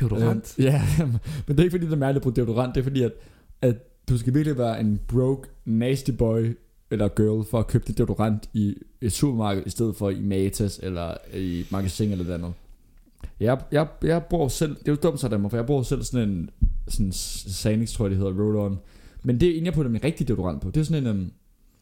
[0.00, 0.54] Deodorant.
[0.58, 0.82] Øh, ja,
[1.46, 2.74] men det er ikke fordi, det er mærkeligt at bruge deodorant.
[2.74, 3.12] Det er fordi, at,
[3.62, 3.76] at
[4.08, 6.56] du skal virkelig være en broke, nasty boy
[6.90, 10.80] eller girl for at købe det deodorant i et supermarked, i stedet for i Matas
[10.82, 12.52] eller i magasin eller noget andet.
[13.40, 16.28] Jeg, jeg, jeg bruger selv, det er jo dumt sådan for jeg bruger selv sådan
[16.28, 16.50] en
[16.88, 18.76] sådan Sanix, tror jeg det hedder, roll-on.
[19.22, 20.70] Men det er inden jeg putter min rigtige deodorant på.
[20.70, 21.32] Det er sådan en, um,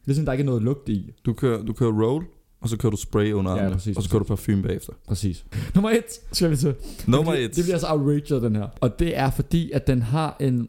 [0.04, 1.12] det er sådan, der ikke er noget lugt i.
[1.24, 2.24] Du kører, du kører roll,
[2.60, 4.92] og så kører du spray under Ja, armene, præcis, og så kører du parfume bagefter.
[5.08, 5.44] Præcis.
[5.74, 6.74] Nummer et skal vi til.
[7.06, 7.56] Nummer det, 1.
[7.56, 8.68] Det bliver så outraged, den her.
[8.80, 10.68] Og det er fordi, at den har en...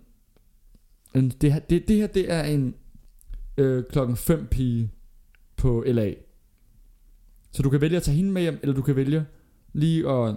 [1.16, 2.76] en det, her, det, det her, det er en
[3.58, 4.92] øh, klokken 5 pige
[5.58, 6.14] på LA.
[7.52, 9.26] Så du kan vælge at tage hende med hjem, eller du kan vælge
[9.74, 10.36] lige at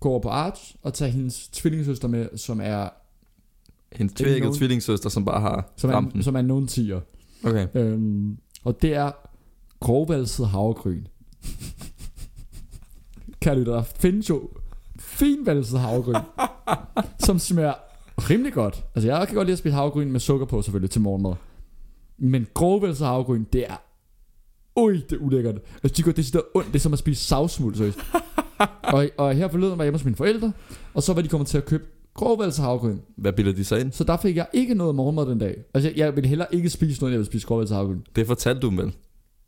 [0.00, 2.88] gå over på Arch og tage hendes tvillingesøster med, som er,
[3.92, 6.22] Hendes er nogen- tvillingssøster, som bare har som er, den.
[6.22, 7.00] som er nogen tiger.
[7.44, 7.66] Okay.
[7.74, 9.10] Øhm, og det er
[9.80, 11.06] grovvalset havregryn.
[13.40, 14.50] Kære lytter, der findes jo
[14.98, 16.22] finvalset havregryn,
[17.26, 17.74] som smager
[18.18, 18.84] rimelig godt.
[18.94, 21.34] Altså jeg kan godt lide at spise havregryn med sukker på selvfølgelig til morgenmad.
[22.18, 23.76] Men grovvalset havregryn, det er...
[24.76, 25.54] Ui, det er ulækkert.
[25.82, 27.98] Altså de går det er ondt, det er som at spise savsmuld, seriøst.
[28.94, 30.52] og, og her forleden var jeg hjemme hos mine forældre,
[30.94, 32.98] og så var de kommet til at købe grovvalset havregryn.
[33.16, 33.92] Hvad bilder de sig ind?
[33.92, 35.56] Så der fik jeg ikke noget morgenmad den dag.
[35.74, 38.00] Altså jeg, jeg ville heller ikke spise noget, jeg ville spise grovvalset havregryn.
[38.16, 38.92] Det fortalte du dem vel?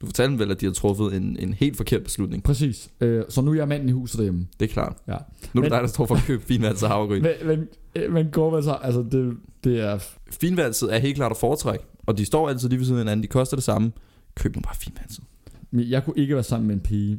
[0.00, 2.42] Du fortalte dem vel, at de har truffet en, en helt forkert beslutning.
[2.42, 2.90] Præcis.
[3.00, 4.46] Øh, så nu er jeg manden i huset derhjemme.
[4.60, 4.96] Det er klart.
[5.08, 5.12] Ja.
[5.12, 5.18] Nu er
[5.52, 7.22] det Men- dig, der står for at købe finvalset havregryn.
[7.26, 9.98] Men, men, øh, men så, altså det, det er...
[10.30, 13.22] Finvalset er helt klart at foretrække, og de står altid lige ved siden af hinanden.
[13.22, 13.92] De koster det samme.
[14.34, 15.24] Køb nu bare finvalset.
[15.70, 17.18] Men Jeg kunne ikke være sammen med en pige,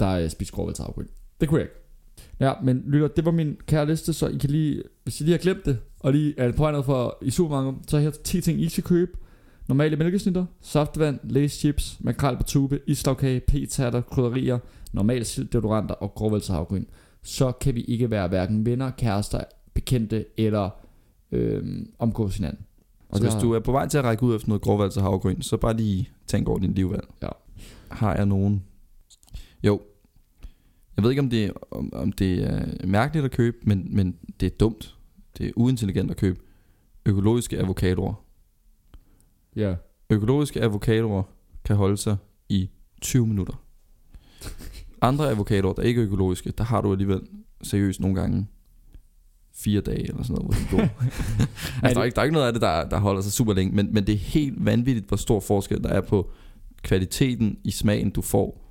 [0.00, 1.06] der øh, spiser grovvalgshavregryn.
[1.40, 1.77] Det kunne jeg ikke.
[2.40, 5.32] Ja, men lytter, det var min kære liste, så I kan lige, hvis I lige
[5.32, 8.40] har glemt det, og lige er på vej for i supermarkedet, så er her 10
[8.40, 9.12] ting, I skal købe.
[9.68, 14.58] Normale mælkesnitter, saftvand, lace chips, makrel på tube, islagkage, p-tatter, krydderier,
[14.92, 16.84] normal sild, deodoranter og grovvalgshavregryn.
[17.22, 19.40] Så kan vi ikke være hverken venner, kærester,
[19.74, 20.70] bekendte eller
[21.32, 22.64] øhm, omgås hinanden.
[23.14, 25.56] Så hvis du er på vej til at række ud efter noget grovvalset havregryn, så
[25.56, 27.04] bare lige tænk over din livvalg.
[27.22, 27.28] Ja.
[27.90, 28.62] Har jeg nogen?
[29.64, 29.80] Jo.
[30.98, 34.46] Jeg ved ikke, om det, om, om det er mærkeligt at købe, men, men det
[34.46, 34.96] er dumt.
[35.38, 36.40] Det er uintelligent at købe
[37.06, 38.24] økologiske avocadoer.
[39.56, 39.74] Ja.
[40.10, 41.22] Økologiske avocadoer
[41.64, 42.16] kan holde sig
[42.48, 43.64] i 20 minutter.
[45.00, 47.20] Andre avocadoer, der ikke er økologiske, der har du alligevel
[47.62, 48.46] seriøst nogle gange
[49.54, 51.02] fire dage eller sådan noget, hvor de går.
[51.82, 53.52] altså, der, er ikke, der er ikke noget af det, der, der holder sig super
[53.54, 56.30] længe, men, men det er helt vanvittigt, hvor stor forskel der er på
[56.82, 58.67] kvaliteten i smagen, du får.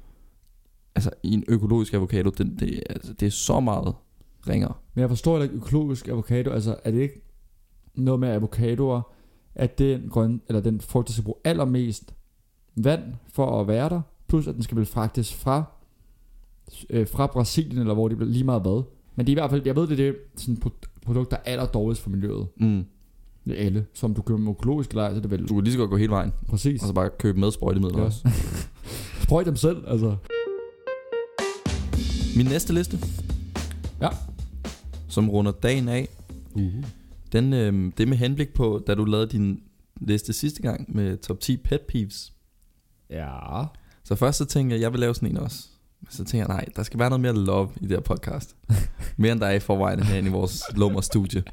[0.97, 3.93] Altså, i en økologisk avocado, det, det, altså, det er så meget
[4.49, 4.73] ringere.
[4.93, 6.49] Men jeg forstår ikke økologisk avocado.
[6.49, 7.21] Altså, er det ikke
[7.95, 9.01] noget med avocadoer,
[9.55, 12.13] at den grøn, eller den frugt, der skal bruge allermest
[12.75, 15.63] vand for at være der, plus at den skal vel fragtes fra,
[16.89, 18.83] øh, fra Brasilien, eller hvor det bliver lige meget hvad.
[19.15, 21.37] Men det er i hvert fald, jeg ved, det er det sådan pro- produkt, der
[21.37, 22.47] er aller dårligst for miljøet.
[22.57, 22.85] Mm.
[23.45, 23.85] Det er alle.
[23.93, 25.89] Som du køber med økologisk eller så er det vel Du kan lige så godt
[25.89, 26.81] gå hele vejen, præcis.
[26.81, 28.05] og så bare købe med sprøjtemidler Ja.
[28.05, 28.29] også.
[29.23, 30.15] Sprøjt dem selv, altså.
[32.37, 32.99] Min næste liste.
[34.01, 34.09] Ja.
[35.07, 36.07] Som runder dagen af.
[36.53, 36.83] Uh.
[37.31, 39.61] Den, øh, det er med henblik på, da du lavede din
[40.01, 42.33] liste sidste gang med top 10 pet peeves.
[43.09, 43.63] Ja.
[44.03, 45.67] Så først så tænkte jeg, jeg vil lave sådan en også.
[46.01, 48.55] Men så tænkte jeg, nej, der skal være noget mere love i det her podcast.
[49.17, 51.43] mere end der er i forvejen herinde i vores lummer studie.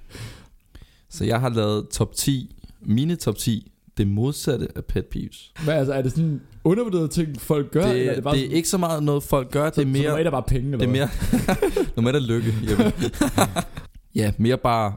[1.09, 5.53] Så jeg har lavet top 10, mine top 10, det modsatte af pet peeves.
[5.61, 7.87] Men altså, er det sådan undervurderet ting, folk gør?
[7.87, 9.89] Det, eller det, bare det er ikke så meget noget, folk gør, det er Så,
[9.89, 10.03] mere...
[10.03, 12.55] så er bare penge, eller Det er mere et er lykke.
[14.15, 14.95] Ja mere bare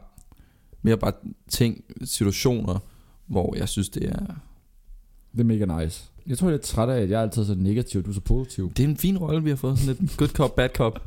[0.81, 1.11] Mere bare
[1.49, 2.79] ting Situationer
[3.27, 4.19] Hvor jeg synes det er
[5.31, 6.03] Det er mega nice.
[6.27, 8.21] Jeg tror, jeg er træt af, at jeg er altid så negativ, du er så
[8.21, 8.71] positiv.
[8.73, 10.99] Det er en fin rolle vi har fået Sådan lidt good cop bad cop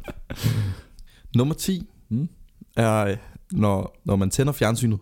[1.36, 2.28] Nummer 10 Mm.
[2.76, 3.16] Er
[3.52, 4.98] når, når man tænder fjernsynet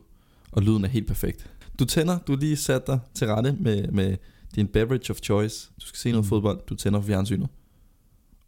[0.52, 4.16] Og lyden er helt perfekt Du tænder, du lige sat dig til rette med, med
[4.54, 5.70] din beverage of choice.
[5.80, 6.28] Du skal se noget Mm.
[6.28, 7.48] fodbold, du tænder for fjernsynet.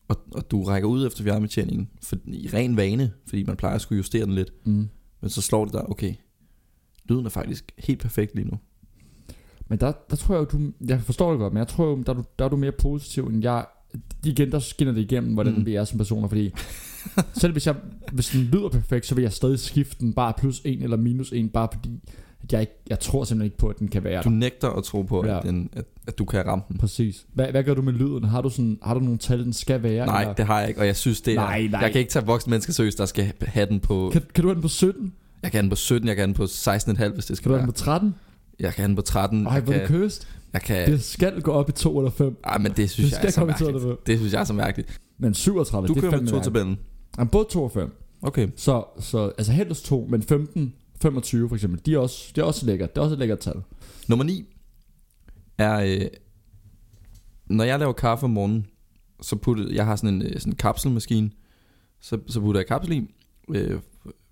[0.09, 3.81] Og, og du rækker ud efter fjernbetjeningen for, i ren vane, fordi man plejer at
[3.81, 4.67] skulle justere den lidt.
[4.67, 4.89] Mm.
[5.21, 6.15] Men så slår det dig, okay,
[7.05, 8.59] lyden er faktisk helt perfekt lige nu.
[9.69, 10.73] Men der, der tror jeg du...
[10.89, 12.73] Jeg forstår det godt, men jeg tror jo, der, er du, der er du mere
[12.73, 13.67] positiv, end jeg...
[14.25, 15.67] Igen, der skinner det igennem, hvordan mm.
[15.67, 16.51] vi er som personer, fordi...
[17.41, 17.77] selv hvis, jeg,
[18.13, 21.33] hvis den lyder perfekt, så vil jeg stadig skifte den bare plus en eller minus
[21.33, 22.01] en, bare fordi...
[22.45, 24.35] At jeg, ikke, jeg tror simpelthen ikke på, at den kan være Du der.
[24.35, 25.37] nægter at tro på, Ja.
[25.39, 26.79] at, den, at, at du kan ramme den.
[26.79, 27.27] Præcis.
[27.35, 28.25] Hvad, hvad gør du med lyden?
[28.25, 30.07] Har du, sådan, har du nogle tal, den skal være?
[30.07, 30.35] Nej, eller?
[30.35, 31.37] det har jeg ikke, og jeg synes, det er...
[31.37, 31.81] Nej, nej.
[31.81, 34.11] Jeg kan ikke tage voksne mennesker seriøst, der skal have den på...
[34.13, 35.13] Kan, kan du have den på 17?
[35.43, 37.37] Jeg kan have den på 17, jeg kan have den på 16,5, hvis det Kan
[37.37, 37.61] skal du have være.
[37.61, 38.15] den på 13?
[38.61, 39.47] Jeg kan have den på 13.
[39.47, 40.29] Ej, hvor er kan, det køst.
[40.53, 42.37] jeg kan, Det skal gå op i 2 eller 5.
[42.45, 43.99] ej, men det synes Det jeg er skal så komme i 2 eller mærkeligt.
[43.99, 44.05] 5.
[44.07, 45.01] Det synes jeg er så mærkeligt.
[45.19, 46.45] Men 37, Du det er kører med fandme mærkeligt.
[46.45, 46.79] to-tabellen.
[47.19, 47.93] Jamen, både 2 og 5.
[48.23, 48.49] Okay.
[48.57, 52.47] Så, så altså helst 2, men 15, 25 for eksempel, de er også, det er
[52.47, 52.95] også lækkert.
[52.95, 53.63] Det er også et lækkert tal.
[54.09, 54.45] Nummer 9
[55.59, 56.07] er, øh,
[57.47, 58.67] når jeg laver kaffe om morgenen,
[59.23, 61.31] så putter jeg har sådan en øh, sådan en kapselmaskine,
[62.01, 63.09] så, så putter jeg kapsel i,
[63.49, 63.81] øh,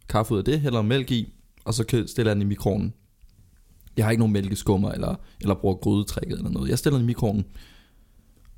[0.09, 1.33] kaffe ud af det, hælder mælk i,
[1.65, 2.95] og så stiller jeg den i mikroovnen.
[3.97, 6.71] Jeg har ikke nogen mælkeskummer, eller, eller bruger grydetrækket eller noget.
[6.71, 7.45] Jeg stiller den i mikroovnen.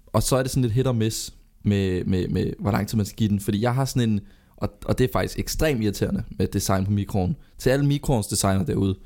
[0.07, 2.97] Og så er det sådan lidt hit og miss med, med, med, hvor lang tid
[2.97, 3.41] man skal give den.
[3.41, 4.21] Fordi jeg har sådan en,
[4.61, 7.37] og, og det er faktisk ekstremt irriterende med design på mikroovnen.
[7.59, 8.99] Til alle mikroovnsdesigner derude,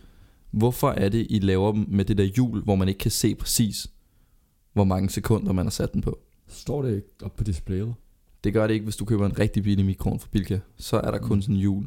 [0.50, 3.34] hvorfor er det, I laver dem med det der hjul, hvor man ikke kan se
[3.34, 3.86] præcis,
[4.72, 6.18] hvor mange sekunder man har sat den på?
[6.48, 7.94] Står det ikke op på displayet?
[8.44, 10.58] Det gør det ikke, hvis du køber en rigtig billig mikroovn fra Bilka.
[10.76, 11.42] Så er der kun Mm.
[11.42, 11.86] sådan en hjul.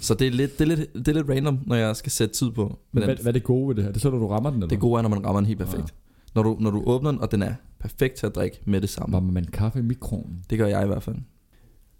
[0.00, 2.34] Så det er, lidt, det, er lidt, det er lidt random, når jeg skal sætte
[2.34, 2.62] tid på.
[2.66, 3.90] Men Men hvad, den, hvad er det gode ved det her?
[3.90, 4.68] Det er så, når du rammer den, eller?
[4.68, 5.82] det gode er, når man rammer den helt perfekt.
[5.82, 5.88] Ah.
[6.34, 8.88] Når, du, når du åbner den, og den er perfekt til at drikke med det
[8.90, 9.12] samme.
[9.12, 10.44] Varmer man kaffe i mikroen?
[10.50, 11.16] Det gør jeg i hvert fald.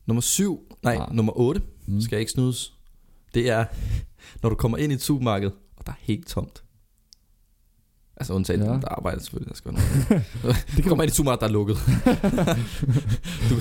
[0.09, 1.15] Nummer 7, nej, Ah.
[1.15, 2.01] nummer 8, Mm.
[2.01, 2.75] skal jeg ikke snydes.
[3.35, 3.65] Det er,
[4.43, 6.63] når du kommer ind i et supermarked, og der er helt tomt.
[8.17, 8.67] Altså undtagen Ja.
[8.67, 10.23] der arbejder selvfølgelig, der skal være.
[10.77, 11.77] Det Du kommer ind i et supermarked, der er lukket.
[13.51, 13.55] du,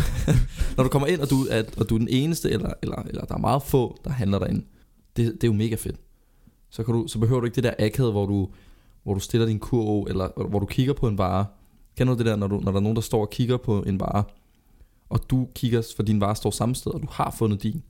[0.78, 3.22] når du kommer ind, og du, er, og du er den eneste, eller, eller, eller
[3.26, 4.66] der er meget få, der handler derinde.
[5.18, 5.95] Det, det er jo mega fedt.
[6.70, 8.50] Så, kan du, så behøver du ikke det der akade, hvor du,
[9.04, 11.45] hvor du stiller din kurv, eller hvor du kigger på en vare.
[11.98, 13.82] Kender du det der, når, du, når der er nogen, der står og kigger på
[13.84, 14.24] en vare,
[15.10, 17.84] og du kigger, for din vare står samme sted, og du har fundet din.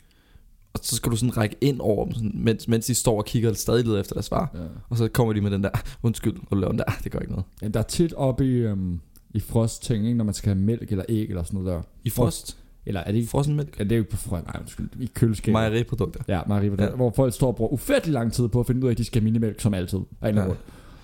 [0.74, 3.26] Og så skal du sådan række ind over dem, sådan, mens, mens de står og
[3.26, 4.48] kigger stadig leder efter deres vare.
[4.54, 4.60] Ja.
[4.90, 5.70] Og så kommer de med den der,
[6.04, 7.46] undskyld, og laver den der, det gør ikke noget.
[7.62, 9.00] Ja, der er tit oppe i, øhm,
[9.34, 10.18] i frost ting, ikke?
[10.18, 11.82] når man skal have mælk eller æg eller sådan noget der.
[12.04, 13.30] I frost, Eller er det ikke...
[13.30, 14.46] frossen mælk, Ja, det er jo ikke på frost.
[14.46, 14.90] Nej, undskyld.
[15.00, 15.52] I køleskabet.
[15.54, 16.20] mejeriprodukter.
[16.28, 16.90] Ja, Marie, Ja.
[16.90, 19.04] hvor folk står og bruger ufattelig lang tid på at finde ud af, at de
[19.04, 20.00] skal have minimælk, som altid.
[20.22, 20.48] Af ja.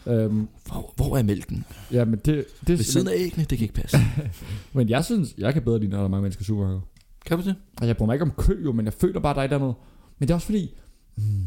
[0.07, 1.65] Øhm, Hvor, hvor er mælken?
[1.91, 3.97] ja, men det, det Ved siden af æggene, det kan ikke passe.
[4.73, 6.81] Men jeg synes, jeg kan bedre lide, når der er mange mennesker i supermarkedet.
[7.25, 7.55] kan du det?
[7.81, 9.53] Og jeg bruger mig ikke om kø, jo, men jeg føler bare, der er et
[9.53, 9.75] eller andet.
[10.19, 10.75] Men det er også fordi,
[11.15, 11.45] hmm,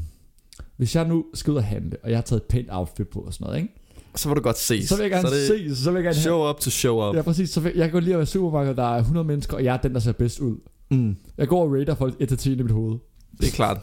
[0.77, 3.21] hvis jeg nu skal ud og handle, og jeg har taget et pænt outfit på
[3.21, 3.75] og sådan noget, ikke?
[4.15, 4.87] Så vil du godt se.
[4.87, 5.47] så vil jeg gerne så er det
[5.77, 7.17] se, så vil jeg gerne have, Show up to show up.
[7.17, 7.51] Ja, præcis.
[7.51, 9.65] Så vil, jeg kan godt lide at være i supermarkedet, der er 100 mennesker, og
[9.65, 10.57] jeg er den, der ser bedst ud.
[10.91, 12.99] Mm, Jeg går og rater folk 1 til 10 i mit hoved.
[13.41, 13.79] Det er klart.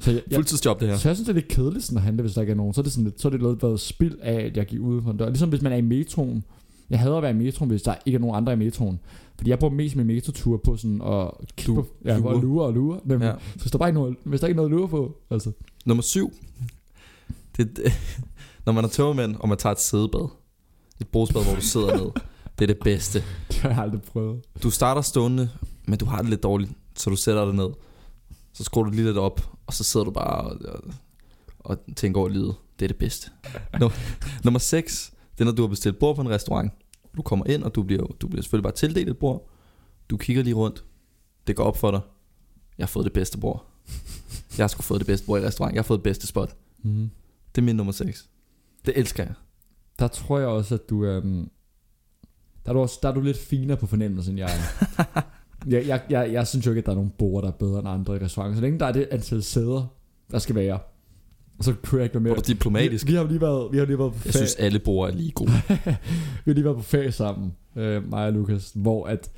[0.00, 0.96] Så jeg, Fuldtidsjob det her.
[0.96, 2.74] så jeg synes, det er lidt kedeligt sådan at handle, hvis der ikke er nogen.
[2.74, 4.80] Så er det, sådan lidt, så er det lidt været spild af, at jeg gik
[4.80, 5.28] ud på en dør.
[5.28, 6.44] Ligesom hvis man er i metroen.
[6.90, 9.00] Jeg hader at være i metroen, hvis der ikke er nogen andre i metroen.
[9.36, 12.32] Fordi jeg bruger mest min metrotur på sådan at kigge på, ja, lure.
[12.32, 12.42] lure.
[12.42, 13.00] lure og lure.
[13.04, 13.26] Nemlig.
[13.26, 13.32] Ja.
[13.56, 15.52] Så hvis der, bare ikke noget, hvis der ikke er noget at lure på, altså.
[15.86, 16.32] Nummer syv.
[17.56, 17.92] Det, det,
[18.66, 20.28] når man er tømmermænd, og man tager et sædebad.
[21.00, 22.10] Et brugsbad, hvor du sidder ned.
[22.58, 23.18] Det er det bedste.
[23.48, 24.40] Det har jeg aldrig prøvet.
[24.62, 25.50] Du starter stående,
[25.86, 27.68] men du har det lidt dårligt, så du sætter dig ned.
[28.60, 30.82] Så skruer du lige lidt op, og så sidder du bare og, og,
[31.58, 32.54] og tænker over livet.
[32.78, 33.30] Det er det bedste.
[33.80, 33.96] Nummer,
[34.44, 36.72] nummer 6, det er når du har bestilt bord på en restaurant.
[37.16, 39.50] Du kommer ind, og du bliver, du bliver selvfølgelig bare tildelt et bord.
[40.10, 40.84] Du kigger lige rundt.
[41.46, 42.00] Det går op for dig.
[42.78, 43.66] Jeg har fået det bedste bord.
[44.56, 45.74] Jeg har sgu fået det bedste bord i restaurant.
[45.74, 46.56] Jeg har fået det bedste spot.
[46.82, 47.10] Mm.
[47.54, 48.28] Det er min nummer 6.
[48.86, 49.34] Det elsker jeg.
[49.98, 51.04] Der tror jeg også, at du...
[51.04, 51.50] Øhm,
[52.64, 55.20] der, er du også, der er du lidt finere på fornemmelsen, end jeg er.
[55.66, 57.78] Jeg, jeg, jeg, jeg synes jo ikke, at der er nogen bord, der er bedre
[57.78, 58.56] end andre i restauranter.
[58.56, 59.86] Så længe der er det antal sæder,
[60.30, 60.78] der skal være,
[61.60, 62.34] så kunne jeg ikke være mere.
[62.34, 63.06] du diplomatisk.
[63.06, 65.10] Vi, vi, har lige været, vi har lige været på Jeg ferie, synes, alle bord
[65.10, 65.50] er lige gode.
[66.44, 69.30] vi har lige været på ferie sammen, øh, mig og Lukas, hvor at,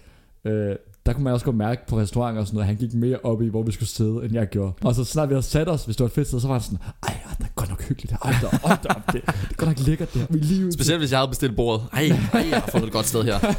[0.44, 3.18] øh, der kunne man også godt mærke på restauranter og sådan noget, han gik mere
[3.22, 4.72] op i, hvor vi skulle sidde, end jeg gjorde.
[4.82, 6.54] Og så snart vi havde sat os, hvis det var et fedt sted, så var
[6.54, 8.18] han sådan, ej, det er godt nok hyggeligt her.
[8.24, 10.26] Ej, der, ej, der, det, det er godt nok lækkert det her.
[10.30, 11.86] Vi lige ud Specielt hvis jeg havde bestilt bordet.
[11.92, 12.02] Ej,
[12.32, 13.38] ej, jeg har fundet et godt sted her.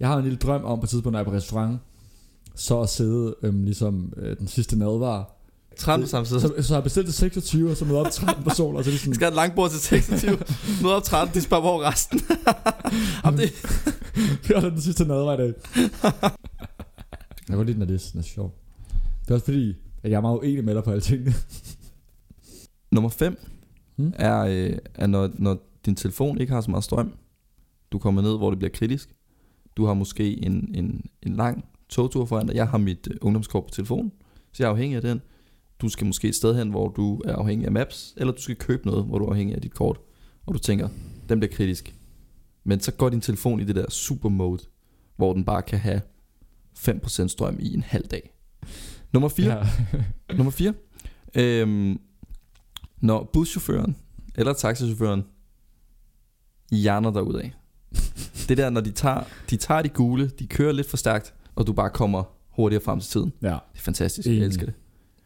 [0.00, 1.78] Jeg har en lille drøm om på et tidspunkt, når jeg er på restaurant,
[2.54, 5.36] så at sidde øhm, ligesom øh, den sidste nadvar.
[5.76, 6.40] 13 på samme side.
[6.40, 8.90] Så, så har jeg bestilt til 26, og så møder op 13 personer, og så
[8.90, 10.38] det sådan, skal have et langt bord til 26.
[10.82, 12.20] Møde op 13, de spørger, hvor er resten.
[13.24, 13.52] Jamen, det,
[14.48, 15.54] vi har den sidste nadvar i dag.
[16.02, 16.32] jeg
[17.46, 18.54] kan godt lide, når det er sådan er sjovt.
[19.22, 21.34] Det er også fordi, at jeg er meget uenig med dig på alle tingene.
[22.92, 23.38] Nummer 5
[23.96, 24.12] Hmm?
[24.16, 27.12] er, øh, er når, når din telefon ikke har så meget strøm.
[27.92, 29.14] Du kommer ned, hvor det bliver kritisk.
[29.76, 32.54] Du har måske en, en, en lang togtur foran dig.
[32.54, 34.12] Jeg har mit øh, ungdomskort på telefon,
[34.52, 35.20] så jeg er afhængig af den.
[35.80, 38.56] Du skal måske et sted hen, hvor du er afhængig af maps, eller du skal
[38.56, 40.00] købe noget, hvor du er afhængig af dit kort,
[40.46, 40.88] og du tænker,
[41.28, 41.96] den bliver kritisk.
[42.64, 44.62] Men så går din telefon i det der super mode,
[45.16, 46.00] hvor den bare kan have
[46.78, 48.34] 5% strøm i en halv dag.
[49.12, 49.56] Nummer 4.
[49.56, 49.66] Ja.
[50.36, 50.74] Nummer 4.
[51.34, 52.00] Øhm,
[53.00, 53.96] når buschaufføren
[54.34, 55.22] eller taxichaufføren
[56.72, 57.52] hjerner dig ud af.
[58.50, 59.20] Det der, når de tager,
[59.50, 63.00] de tager de gule, de kører lidt for stærkt, og du bare kommer hurtigere frem
[63.00, 63.32] til tiden.
[63.42, 64.26] ja, Det er fantastisk.
[64.28, 64.46] Jeg Enig.
[64.46, 64.74] elsker det.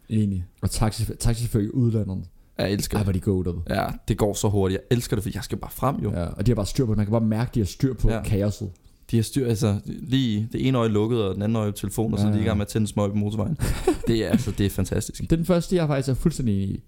[0.09, 0.45] enig.
[0.63, 2.25] Og taxi, taxichauffør i udlandet.
[2.59, 3.07] Jeg elsker Ej, det.
[3.07, 3.55] hvor de goated.
[3.71, 4.81] Ja, det går så hurtigt.
[4.91, 6.11] Jeg elsker det, for jeg skal bare frem jo.
[6.13, 6.97] Ja, og de har bare styr på det.
[6.97, 8.15] Man kan bare mærke, at de har styr på Ja.
[8.17, 8.23] ja.
[8.23, 8.71] kaoset.
[9.11, 12.13] De har styr, altså lige det ene øje lukket, og den anden øje på telefonen,
[12.15, 12.47] og så Ja, de i ja.
[12.47, 13.59] gang med at tænde smøg på motorvejen.
[14.09, 15.21] det er altså, det er fantastisk.
[15.23, 16.83] Det er den første, jeg faktisk er fuldstændig enig i.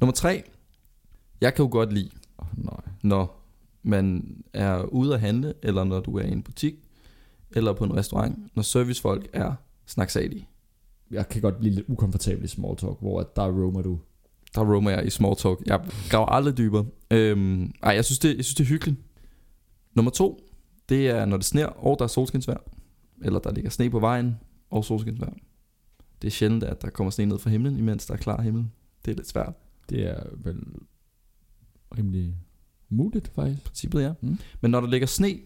[0.00, 0.42] Nummer tre.
[1.40, 2.74] Jeg kan jo godt lide, Oh, nej.
[3.02, 3.41] når
[3.82, 6.74] man er ude at handle, eller når du er i en butik,
[7.50, 9.54] eller på en restaurant, når servicefolk er
[9.86, 10.48] snaksalige.
[11.10, 13.98] Jeg kan godt blive lidt ukomfortabel i small talk, hvor at der roamer du.
[14.54, 15.58] Der roamer jeg i small talk.
[15.66, 15.80] Jeg
[16.10, 16.86] graver aldrig dybere.
[17.10, 19.00] Øhm, ej, jeg synes, det, jeg synes, det er hyggeligt.
[19.94, 20.48] Nummer to,
[20.88, 22.60] det er, når det sner, og der er solskinsvejr.
[23.22, 24.36] Eller der ligger sne på vejen,
[24.70, 25.34] og solskinsvejr.
[26.22, 28.66] Det er sjældent, at der kommer sne ned fra himlen, imens der er klar himmel.
[29.04, 29.54] Det er lidt svært.
[29.90, 30.64] Det er vel
[31.98, 32.34] rimelig
[32.92, 33.64] muligt, faktisk.
[33.64, 34.12] Princippet ja.
[34.20, 34.38] Mm.
[34.60, 35.38] Men når der ligger sne,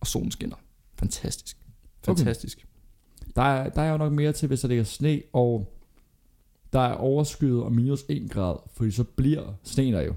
[0.00, 0.56] og solen skinner.
[0.94, 1.56] Fantastisk.
[2.04, 2.66] Fantastisk.
[3.36, 5.74] Der er, der er jo nok mere til, hvis der ligger sne, og
[6.72, 10.14] der er overskyet og minus 1 grad, fordi så bliver sneen der jo.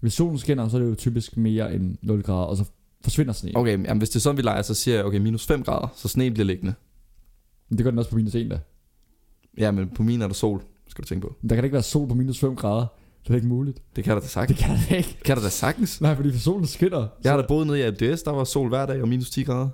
[0.00, 2.64] Hvis solen skinner, så er det jo typisk mere end 0 grader, og så
[3.00, 3.56] forsvinder sneen.
[3.56, 5.88] Okay, jamen, hvis det er sådan, vi leger, så siger jeg, okay, minus 5 grader,
[5.96, 6.74] så sne bliver liggende.
[7.68, 8.60] Men det gør den også på minus 1 da.
[9.58, 11.36] Ja, men på min er der sol, skal du tænke på.
[11.40, 12.86] Men der kan ikke være sol på minus 5 grader.
[13.24, 13.82] Det er ikke muligt.
[13.96, 14.58] Det kan der da sagtens.
[14.58, 15.18] Det kan der ikke.
[15.24, 16.00] Kan der da sagtens.
[16.00, 17.08] Nej, fordi solen skinner.
[17.24, 19.42] Jeg har da boet nede i ABDS, der var sol hver dag og minus 10
[19.42, 19.68] grader.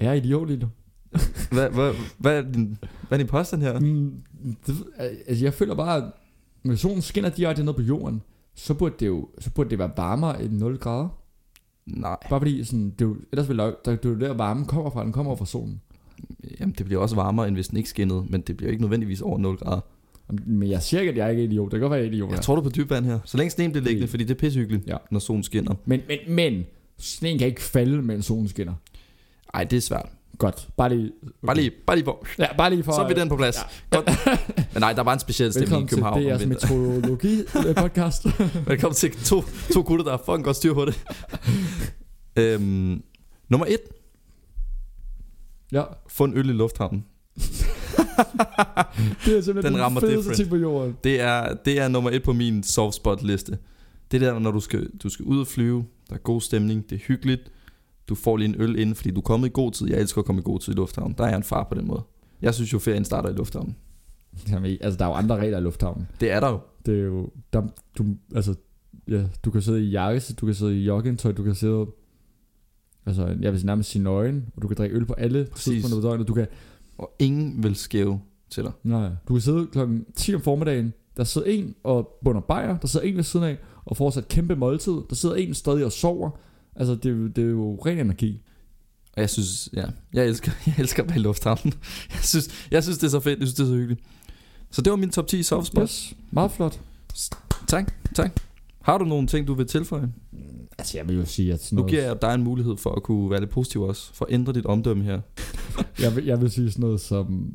[0.00, 0.68] Jeg er idiot lige nu.
[1.52, 2.78] Hvad, hvad, hvad, er, din,
[3.08, 3.78] hvad er din påstand her?
[3.80, 4.22] Mm,
[4.66, 4.76] det,
[5.26, 6.04] altså jeg føler bare, at
[6.64, 8.22] når solen skinner direkte ned på jorden,
[8.54, 11.08] så burde det jo så burde det være varmere end 0 grader.
[11.86, 14.32] Nej, Bare fordi, sådan, det er jo, ellers vil der, der, det er jo der
[14.34, 15.80] varmen kommer fra, den kommer fra solen.
[16.60, 19.20] jamen det bliver også varmere, end hvis den ikke skinnede, men det bliver ikke nødvendigvis
[19.20, 19.80] over 0 grader.
[20.46, 21.64] Men jeg siger ikke, at jeg ikke er idiot.
[21.72, 22.30] Det kan godt være, jeg er idiot.
[22.30, 23.18] Jeg tror du på dyb vand her.
[23.24, 24.96] Så længe sneen bliver liggende, fordi det er pissehyggeligt, Ja.
[25.10, 25.74] når solen skinner.
[25.84, 26.64] Men, men, men,
[26.98, 28.74] sneen kan ikke falde, mens solen skinner.
[29.54, 30.08] Ej, det er svært.
[30.38, 30.68] Godt.
[30.76, 31.12] Bare lige...
[31.46, 32.26] Bare lige, bare lige på.
[32.38, 32.92] Ja, bare lige for...
[32.92, 33.56] Så er vi den på plads.
[33.92, 33.96] Ja.
[33.96, 34.10] Godt.
[34.74, 36.32] Men nej, der var en speciel stemning i Velkommen til København.
[36.32, 37.02] om DR's vinteren.
[37.02, 38.28] meteorologi-podcast.
[38.70, 41.04] Velkommen til to, to gutter, der har fucking godt styr på det.
[42.36, 43.02] øhm,
[43.48, 43.78] nummer et.
[45.72, 47.04] ja, Få en øl i lufthavnen.
[49.24, 50.36] Det er simpelthen Den den, rammer fedeste different.
[50.36, 50.96] ting på jorden.
[51.04, 53.58] Det er, det er nummer et på min soft spot liste.
[54.10, 56.96] Det der, når du skal, du skal ud og flyve, der er god stemning, det
[56.96, 57.52] er hyggeligt,
[58.08, 59.90] du får lige en øl inden, fordi du er kommet i god tid.
[59.90, 61.14] Jeg elsker at komme i god tid i lufthavnen.
[61.18, 62.02] Der er jeg en far på den måde.
[62.42, 63.76] Jeg synes jo, ferien starter i lufthavnen.
[64.50, 66.08] Jamen, altså, der er jo andre regler i lufthavnen.
[66.20, 66.60] Det er der jo.
[66.86, 67.30] Det er jo...
[67.52, 67.62] Der,
[67.98, 68.04] du,
[68.34, 68.54] altså,
[69.08, 71.86] ja, du kan sidde i jakkesæt, du kan sidde i joggingtøj, du kan sidde...
[73.06, 75.64] Altså, jeg vil sige nærmest sige nøgen, og du kan drikke øl på alle Præcis.
[75.64, 76.28] tidspunkter på døgnet.
[76.28, 76.46] Du kan,
[77.02, 78.72] Og ingen vil skæve til dig.
[78.82, 82.86] nej, du kan sidde klokken 10 om formiddagen, der sidder en og bunder bajer, der
[82.88, 85.84] sidder en ved siden af og får sig et kæmpe måltid, der sidder en stadig
[85.84, 86.30] og sover.
[86.76, 88.40] Altså, det, er jo- det er jo ren energi.
[89.16, 91.72] Og jeg synes, ja, jeg elsker, jeg elsker at være i lufthavnen.
[92.14, 93.38] Jeg synes, jeg synes, det er så fedt.
[93.38, 94.00] Jeg synes, det er så hyggeligt.
[94.70, 96.04] Så det var min top 10 soft spots.
[96.08, 96.80] Yes, meget flot.
[97.66, 98.40] Tak, tak.
[98.82, 100.12] Har du nogle ting, du vil tilføje?
[100.78, 102.90] Altså, jeg vil jo sige, at sådan Nu noget, giver jeg dig en mulighed for
[102.94, 104.14] at kunne være lidt positiv også.
[104.14, 105.20] For at ændre dit omdømme her.
[106.02, 107.52] jeg, vil, jeg vil sige sådan noget som...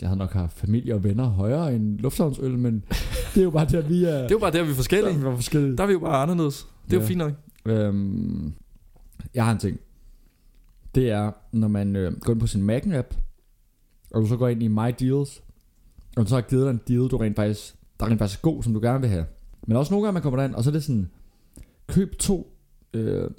[0.00, 2.84] Jeg havde nok haft familie og venner højere end lufthavnsøl, men
[3.34, 4.12] det er jo bare at vi er...
[4.12, 5.20] Det er jo bare der, vi er forskellige.
[5.22, 5.76] Der er forskellige.
[5.76, 6.66] Der er vi jo bare anderledes.
[6.84, 7.08] Det er jo Ja.
[7.08, 7.32] fint nok.
[7.66, 8.52] Øhm,
[9.34, 9.80] jeg har en ting.
[10.94, 13.16] Det er, når man øh, går ind på sin Mac-app,
[14.10, 15.42] og du så går ind i My Deals,
[16.16, 18.42] og du så har givet dig en deal, du rent faktisk, der rent faktisk er
[18.42, 19.24] god, som du gerne vil have.
[19.66, 21.10] Men også nogle gange, man kommer derind, og så er det sådan,
[21.86, 22.56] køb to
[22.92, 23.30] øh,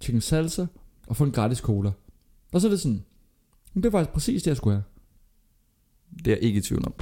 [0.00, 0.66] chicken salsa,
[1.06, 1.92] og få en gratis cola.
[2.52, 3.04] Og så er det sådan,
[3.74, 4.84] det er faktisk præcis det, jeg skulle have.
[6.18, 6.94] Det er jeg ikke i tvivl om.